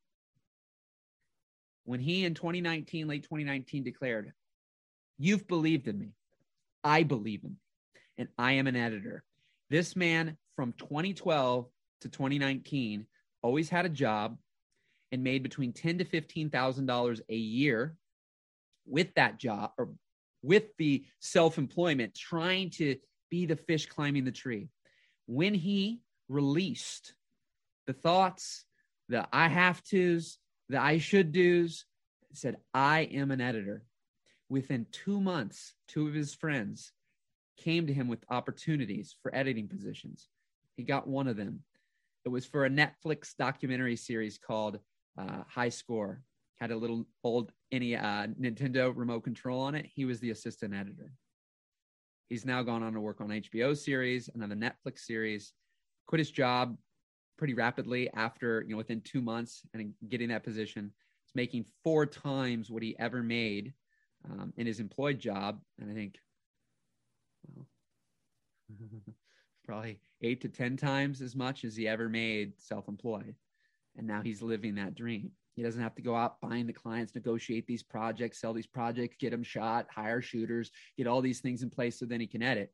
When 1.85 2.00
he 2.00 2.24
in 2.24 2.35
2019, 2.35 3.07
late 3.07 3.22
2019, 3.22 3.85
declared, 3.85 4.33
You've 5.18 5.46
believed 5.46 5.87
in 5.87 5.98
me, 5.98 6.12
I 6.83 7.02
believe 7.02 7.44
in 7.44 7.50
me, 7.50 7.57
and 8.18 8.28
I 8.38 8.52
am 8.52 8.66
an 8.66 8.76
editor. 8.76 9.22
This 9.70 9.94
man 9.94 10.37
from 10.57 10.72
2012 10.78 11.66
to 12.00 12.09
2019 12.09 13.07
always 13.42 13.68
had 13.68 13.87
a 13.87 13.90
job 13.90 14.38
and 15.12 15.22
made 15.22 15.42
between 15.42 15.72
ten 15.72 15.98
to 15.98 16.04
fifteen 16.04 16.50
thousand 16.50 16.87
dollars 16.87 17.20
a 17.28 17.37
year 17.37 17.94
with 18.87 19.14
that 19.14 19.38
job 19.38 19.70
or 19.78 19.90
with 20.42 20.64
the 20.76 21.04
self-employment, 21.20 22.14
trying 22.14 22.68
to 22.68 22.96
be 23.35 23.47
the 23.47 23.57
fish 23.57 23.87
climbing 23.87 24.25
the 24.25 24.31
tree. 24.31 24.68
When 25.27 25.55
he 25.55 26.01
released 26.29 27.14
the 27.88 27.92
thoughts, 27.92 28.64
the 29.09 29.27
I 29.33 29.49
have 29.49 29.83
tos, 29.83 30.38
the 30.68 30.81
I 30.81 30.99
should 30.99 31.33
do's, 31.33 31.85
said, 32.33 32.59
I 32.73 33.01
am 33.20 33.33
an 33.33 33.40
editor. 33.40 33.83
Within 34.49 34.87
two 34.92 35.20
months, 35.20 35.75
two 35.88 36.07
of 36.07 36.14
his 36.14 36.33
friends 36.33 36.92
came 37.57 37.88
to 37.88 37.92
him 37.92 38.07
with 38.07 38.25
opportunities 38.31 39.16
for 39.20 39.35
editing 39.35 39.66
positions. 39.66 40.29
He 40.77 40.85
got 40.85 41.09
one 41.09 41.27
of 41.27 41.37
them. 41.37 41.64
It 42.25 42.29
was 42.29 42.47
for 42.47 42.64
a 42.64 42.70
Netflix 42.70 43.35
documentary 43.37 43.97
series 43.97 44.38
called 44.38 44.79
uh, 45.18 45.42
High 45.49 45.70
Score. 45.70 46.23
Had 46.61 46.70
a 46.70 46.77
little 46.77 47.05
old 47.25 47.51
any 47.73 47.97
uh, 47.97 48.29
Nintendo 48.40 48.92
remote 48.94 49.25
control 49.25 49.61
on 49.61 49.75
it. 49.75 49.87
He 49.92 50.05
was 50.05 50.20
the 50.20 50.31
assistant 50.31 50.73
editor. 50.73 51.11
He's 52.29 52.45
now 52.45 52.63
gone 52.63 52.83
on 52.83 52.95
to 52.95 53.01
work 53.01 53.21
on 53.21 53.29
HBO 53.29 53.77
series, 53.77 54.31
another 54.35 54.55
Netflix 54.55 55.01
series, 55.01 55.53
quit 56.07 56.19
his 56.19 56.31
job 56.31 56.77
pretty 57.37 57.55
rapidly 57.55 58.09
after, 58.15 58.63
you 58.63 58.71
know, 58.71 58.77
within 58.77 59.01
two 59.01 59.21
months 59.21 59.63
and 59.75 59.93
getting 60.09 60.29
that 60.29 60.45
position. 60.45 60.93
He's 61.25 61.35
making 61.35 61.67
four 61.83 62.07
times 62.07 62.71
what 62.71 62.83
he 62.83 62.97
ever 62.99 63.23
made 63.23 63.75
um, 64.31 64.53
in 64.57 64.67
his 64.67 64.81
employed 64.81 65.19
job. 65.19 65.61
And 65.81 65.91
I 65.91 65.95
think, 65.95 66.19
well, 67.55 67.67
probably 69.65 70.01
eight 70.23 70.41
to 70.43 70.49
10 70.49 70.77
times 70.77 71.21
as 71.21 71.37
much 71.37 71.65
as 71.65 71.77
he 71.77 71.89
ever 71.89 72.09
made 72.09 72.53
self 72.59 72.89
employed. 72.89 73.35
And 73.97 74.07
now 74.07 74.23
he's 74.23 74.43
living 74.43 74.75
that 74.77 74.95
dream. 74.95 75.31
He 75.55 75.62
doesn't 75.62 75.81
have 75.83 75.95
to 75.95 76.03
go 76.03 76.17
out, 76.17 76.40
find 76.40 76.69
the 76.69 76.73
clients, 76.73 77.14
negotiate 77.14 77.67
these 77.67 77.83
projects, 77.83 78.40
sell 78.40 78.53
these 78.53 78.67
projects, 78.67 79.17
get 79.19 79.31
them 79.31 79.45
shot, 79.45 79.87
hire 79.88 80.21
shooters, 80.21 80.71
get 80.97 81.07
all 81.07 81.21
these 81.21 81.40
things 81.40 81.62
in 81.62 81.71
place 81.71 81.99
so 81.99 82.07
then 82.07 82.21
he 82.21 82.27
can 82.27 82.43
edit. 82.43 82.73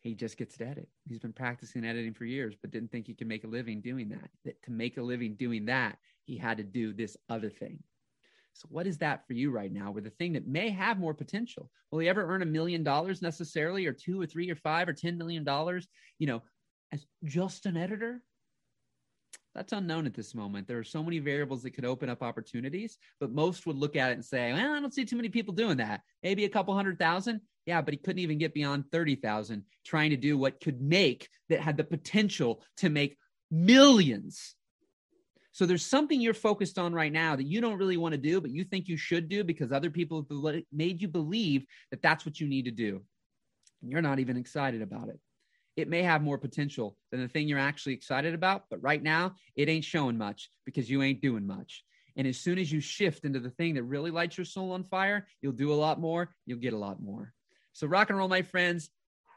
He 0.00 0.14
just 0.14 0.36
gets 0.36 0.56
to 0.58 0.66
edit. 0.66 0.88
He's 1.08 1.20
been 1.20 1.32
practicing 1.32 1.84
editing 1.84 2.12
for 2.12 2.24
years, 2.24 2.54
but 2.60 2.72
didn't 2.72 2.90
think 2.90 3.06
he 3.06 3.14
could 3.14 3.28
make 3.28 3.44
a 3.44 3.48
living 3.48 3.80
doing 3.80 4.08
that. 4.10 4.30
That 4.44 4.62
to 4.64 4.70
make 4.70 4.98
a 4.98 5.02
living 5.02 5.36
doing 5.36 5.66
that, 5.66 5.96
he 6.24 6.36
had 6.36 6.58
to 6.58 6.64
do 6.64 6.92
this 6.92 7.16
other 7.28 7.50
thing. 7.50 7.78
So, 8.54 8.68
what 8.70 8.86
is 8.86 8.98
that 8.98 9.26
for 9.26 9.32
you 9.32 9.50
right 9.50 9.72
now? 9.72 9.92
Where 9.92 10.02
the 10.02 10.10
thing 10.10 10.32
that 10.34 10.46
may 10.46 10.70
have 10.70 10.98
more 10.98 11.14
potential? 11.14 11.70
Will 11.90 12.00
he 12.00 12.08
ever 12.08 12.26
earn 12.26 12.42
a 12.42 12.46
million 12.46 12.82
dollars 12.82 13.22
necessarily, 13.22 13.86
or 13.86 13.92
two, 13.92 14.20
or 14.20 14.26
three, 14.26 14.50
or 14.50 14.56
five, 14.56 14.88
or 14.88 14.92
ten 14.92 15.16
million 15.16 15.44
dollars? 15.44 15.86
You 16.18 16.26
know, 16.26 16.42
as 16.92 17.06
just 17.24 17.64
an 17.66 17.76
editor? 17.76 18.22
That's 19.54 19.72
unknown 19.72 20.06
at 20.06 20.14
this 20.14 20.34
moment. 20.34 20.66
There 20.66 20.78
are 20.78 20.84
so 20.84 21.02
many 21.02 21.18
variables 21.18 21.62
that 21.62 21.72
could 21.72 21.84
open 21.84 22.08
up 22.08 22.22
opportunities, 22.22 22.96
but 23.20 23.32
most 23.32 23.66
would 23.66 23.76
look 23.76 23.96
at 23.96 24.10
it 24.10 24.14
and 24.14 24.24
say, 24.24 24.52
well, 24.52 24.74
I 24.74 24.80
don't 24.80 24.94
see 24.94 25.04
too 25.04 25.16
many 25.16 25.28
people 25.28 25.52
doing 25.52 25.76
that. 25.76 26.00
Maybe 26.22 26.44
a 26.44 26.48
couple 26.48 26.74
hundred 26.74 26.98
thousand. 26.98 27.42
Yeah, 27.66 27.82
but 27.82 27.92
he 27.92 27.98
couldn't 27.98 28.20
even 28.20 28.38
get 28.38 28.54
beyond 28.54 28.90
30,000 28.90 29.64
trying 29.84 30.10
to 30.10 30.16
do 30.16 30.38
what 30.38 30.60
could 30.60 30.80
make 30.80 31.28
that 31.48 31.60
had 31.60 31.76
the 31.76 31.84
potential 31.84 32.62
to 32.78 32.88
make 32.88 33.16
millions. 33.50 34.54
So 35.52 35.66
there's 35.66 35.84
something 35.84 36.20
you're 36.20 36.34
focused 36.34 36.78
on 36.78 36.94
right 36.94 37.12
now 37.12 37.36
that 37.36 37.46
you 37.46 37.60
don't 37.60 37.78
really 37.78 37.98
want 37.98 38.12
to 38.12 38.18
do, 38.18 38.40
but 38.40 38.50
you 38.50 38.64
think 38.64 38.88
you 38.88 38.96
should 38.96 39.28
do 39.28 39.44
because 39.44 39.70
other 39.70 39.90
people 39.90 40.26
have 40.30 40.62
made 40.72 41.02
you 41.02 41.08
believe 41.08 41.66
that 41.90 42.00
that's 42.00 42.24
what 42.24 42.40
you 42.40 42.48
need 42.48 42.64
to 42.64 42.70
do. 42.70 43.02
And 43.82 43.92
you're 43.92 44.02
not 44.02 44.18
even 44.18 44.38
excited 44.38 44.80
about 44.80 45.08
it 45.08 45.20
it 45.76 45.88
may 45.88 46.02
have 46.02 46.22
more 46.22 46.38
potential 46.38 46.96
than 47.10 47.20
the 47.20 47.28
thing 47.28 47.48
you're 47.48 47.58
actually 47.58 47.94
excited 47.94 48.34
about. 48.34 48.64
But 48.70 48.82
right 48.82 49.02
now, 49.02 49.36
it 49.56 49.68
ain't 49.68 49.84
showing 49.84 50.18
much 50.18 50.50
because 50.64 50.90
you 50.90 51.02
ain't 51.02 51.22
doing 51.22 51.46
much. 51.46 51.84
And 52.16 52.26
as 52.26 52.38
soon 52.38 52.58
as 52.58 52.70
you 52.70 52.80
shift 52.80 53.24
into 53.24 53.40
the 53.40 53.50
thing 53.50 53.74
that 53.74 53.84
really 53.84 54.10
lights 54.10 54.36
your 54.36 54.44
soul 54.44 54.72
on 54.72 54.84
fire, 54.84 55.26
you'll 55.40 55.52
do 55.52 55.72
a 55.72 55.74
lot 55.74 55.98
more, 55.98 56.34
you'll 56.44 56.58
get 56.58 56.74
a 56.74 56.78
lot 56.78 57.00
more. 57.00 57.32
So, 57.72 57.86
rock 57.86 58.10
and 58.10 58.18
roll, 58.18 58.28
my 58.28 58.42
friends, 58.42 58.90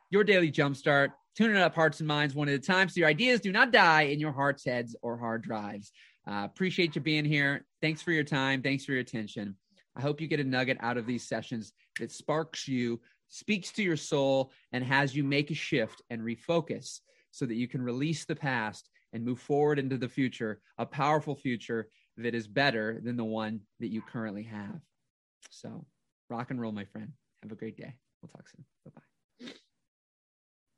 your 0.10 0.26
daily 0.26 0.52
jumpstart, 0.52 1.12
tuning 1.38 1.58
up 1.58 1.74
hearts 1.74 2.00
and 2.00 2.08
minds 2.08 2.36
one 2.36 2.50
at 2.50 2.56
a 2.56 2.60
time 2.60 2.90
so 2.90 3.00
your 3.00 3.10
ideas 3.10 3.40
do 3.40 3.52
not 3.52 3.72
die 3.72 4.04
in 4.04 4.20
your 4.20 4.34
hearts, 4.34 4.66
heads, 4.66 4.96
or 5.02 5.18
hard 5.18 5.42
drives. 5.42 5.92
Uh, 6.28 6.44
appreciate 6.46 6.96
you 6.96 7.02
being 7.02 7.26
here. 7.26 7.66
Thanks 7.82 8.02
for 8.02 8.12
your 8.12 8.24
time. 8.24 8.62
Thanks 8.62 8.86
for 8.86 8.92
your 8.92 9.02
attention. 9.02 9.56
I 9.96 10.02
hope 10.02 10.20
you 10.20 10.28
get 10.28 10.40
a 10.40 10.44
nugget 10.44 10.78
out 10.82 10.98
of 10.98 11.06
these 11.06 11.28
sessions 11.28 11.72
that 12.00 12.12
sparks 12.12 12.68
you 12.68 13.00
speaks 13.36 13.70
to 13.74 13.84
your 13.84 13.98
soul 13.98 14.54
and 14.72 14.82
has 14.82 15.14
you 15.14 15.22
make 15.22 15.52
a 15.52 15.54
shift 15.54 16.02
and 16.10 16.22
refocus 16.22 17.02
so 17.32 17.46
that 17.46 17.56
you 17.56 17.68
can 17.68 17.82
release 17.82 18.24
the 18.24 18.36
past 18.36 18.90
and 19.12 19.26
move 19.26 19.40
forward 19.40 19.78
into 19.78 19.98
the 19.98 20.08
future, 20.08 20.62
a 20.78 20.86
powerful 20.86 21.36
future 21.36 21.90
that 22.16 22.34
is 22.34 22.48
better 22.48 23.02
than 23.04 23.18
the 23.18 23.26
one 23.26 23.60
that 23.82 23.92
you 23.92 24.02
currently 24.02 24.44
have. 24.44 24.80
So, 25.50 25.86
rock 26.30 26.52
and 26.52 26.62
roll, 26.62 26.72
my 26.72 26.86
friend. 26.86 27.12
Have 27.44 27.52
a 27.52 27.56
great 27.56 27.76
day. 27.76 27.96
We'll 28.22 28.30
talk 28.30 28.48
soon. 28.48 28.64
Bye 28.86 28.92
bye. 28.96 29.15